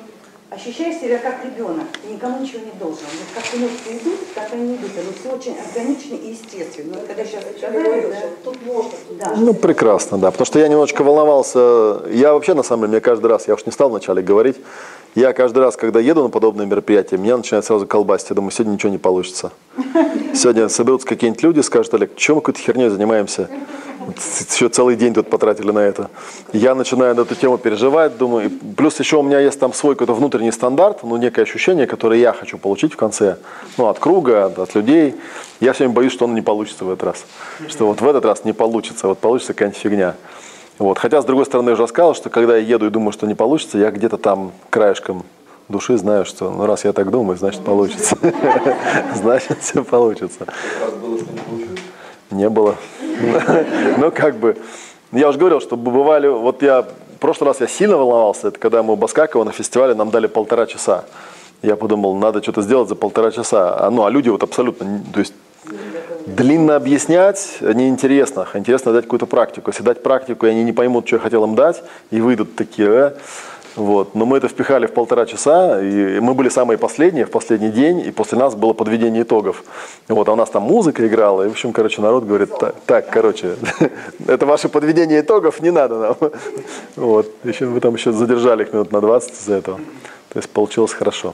[0.56, 3.04] ощущаешь себя как ребенок, и никому ничего не должен.
[3.04, 4.92] Вот как эмоции идут, так они идут.
[4.96, 6.96] Это все очень органично и естественно.
[6.96, 8.92] Вот когда сейчас сказали, да, тут можно.
[9.20, 9.34] Да.
[9.38, 10.32] Ну, прекрасно, да.
[10.32, 12.04] Потому что я немножечко волновался.
[12.10, 14.58] Я вообще, на самом деле, мне каждый раз, я уж не стал вначале говорить,
[15.16, 18.30] я каждый раз, когда еду на подобные мероприятия, меня начинает сразу колбасить.
[18.30, 19.52] Я думаю, сегодня ничего не получится.
[20.34, 23.50] Сегодня соберутся какие-нибудь люди, скажут, Олег, чем мы какой-то херней занимаемся?
[24.56, 26.10] Еще целый день тут потратили на это.
[26.54, 30.14] Я начинаю на эту тему переживать, думаю, плюс еще у меня есть там свой какой-то
[30.14, 33.38] внутренний стандарт, ну, некое ощущение, которое я хочу получить в конце,
[33.78, 35.16] ну, от круга, от, от людей.
[35.60, 37.26] Я все время боюсь, что он не получится в этот раз.
[37.68, 40.16] Что вот в этот раз не получится, вот получится какая-нибудь фигня.
[40.78, 41.00] Вот.
[41.00, 43.36] Хотя, с другой стороны, я уже сказал, что когда я еду и думаю, что не
[43.36, 45.24] получится, я где-то там краешком
[45.70, 48.18] души знаю, что ну раз я так думаю, значит получится.
[49.16, 50.46] Значит все получится.
[52.32, 52.76] Не было.
[53.98, 54.58] Ну как бы,
[55.12, 58.84] я уже говорил, что бывали, вот я, в прошлый раз я сильно волновался, это когда
[58.84, 61.06] мы у Баскакова на фестивале нам дали полтора часа.
[61.62, 63.76] Я подумал, надо что-то сделать за полтора часа.
[63.80, 65.34] А, ну, а люди вот абсолютно, то есть
[66.26, 68.48] длинно объяснять неинтересно.
[68.54, 69.72] Интересно дать какую-то практику.
[69.72, 72.90] Если дать практику, и они не поймут, что я хотел им дать, и выйдут такие,
[72.90, 73.12] э,
[73.76, 74.16] вот.
[74.16, 78.00] Но мы это впихали в полтора часа, и мы были самые последние в последний день,
[78.00, 79.64] и после нас было подведение итогов.
[80.08, 83.10] Вот, а у нас там музыка играла, и, в общем, короче, народ говорит, так, так
[83.10, 83.56] короче,
[84.28, 86.16] это ваше подведение итогов, не надо нам.
[86.96, 87.32] Вот.
[87.44, 89.80] Еще, вы там еще задержали их минут на 20 из-за этого.
[90.30, 91.34] То есть получилось хорошо.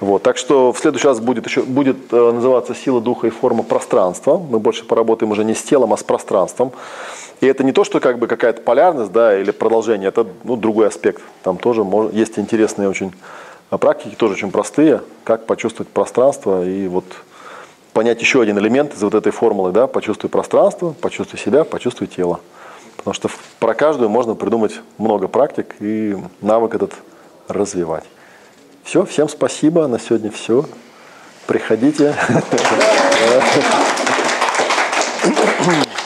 [0.00, 3.62] Вот, так что в следующий раз будет еще будет э, называться сила духа и форма
[3.62, 4.36] пространства.
[4.38, 6.72] Мы больше поработаем уже не с телом, а с пространством.
[7.44, 10.88] И это не то, что как бы какая-то полярность, да, или продолжение, это ну, другой
[10.88, 11.20] аспект.
[11.42, 13.12] Там тоже может, есть интересные очень
[13.68, 17.04] а, практики, тоже очень простые, как почувствовать пространство и вот
[17.92, 22.40] понять еще один элемент из вот этой формулы, да, почувствуй пространство, почувствуй себя, почувствуй тело.
[22.96, 23.28] Потому что
[23.58, 26.94] про каждую можно придумать много практик и навык этот
[27.48, 28.04] развивать.
[28.84, 30.64] Все, всем спасибо, на сегодня все.
[31.46, 32.14] Приходите.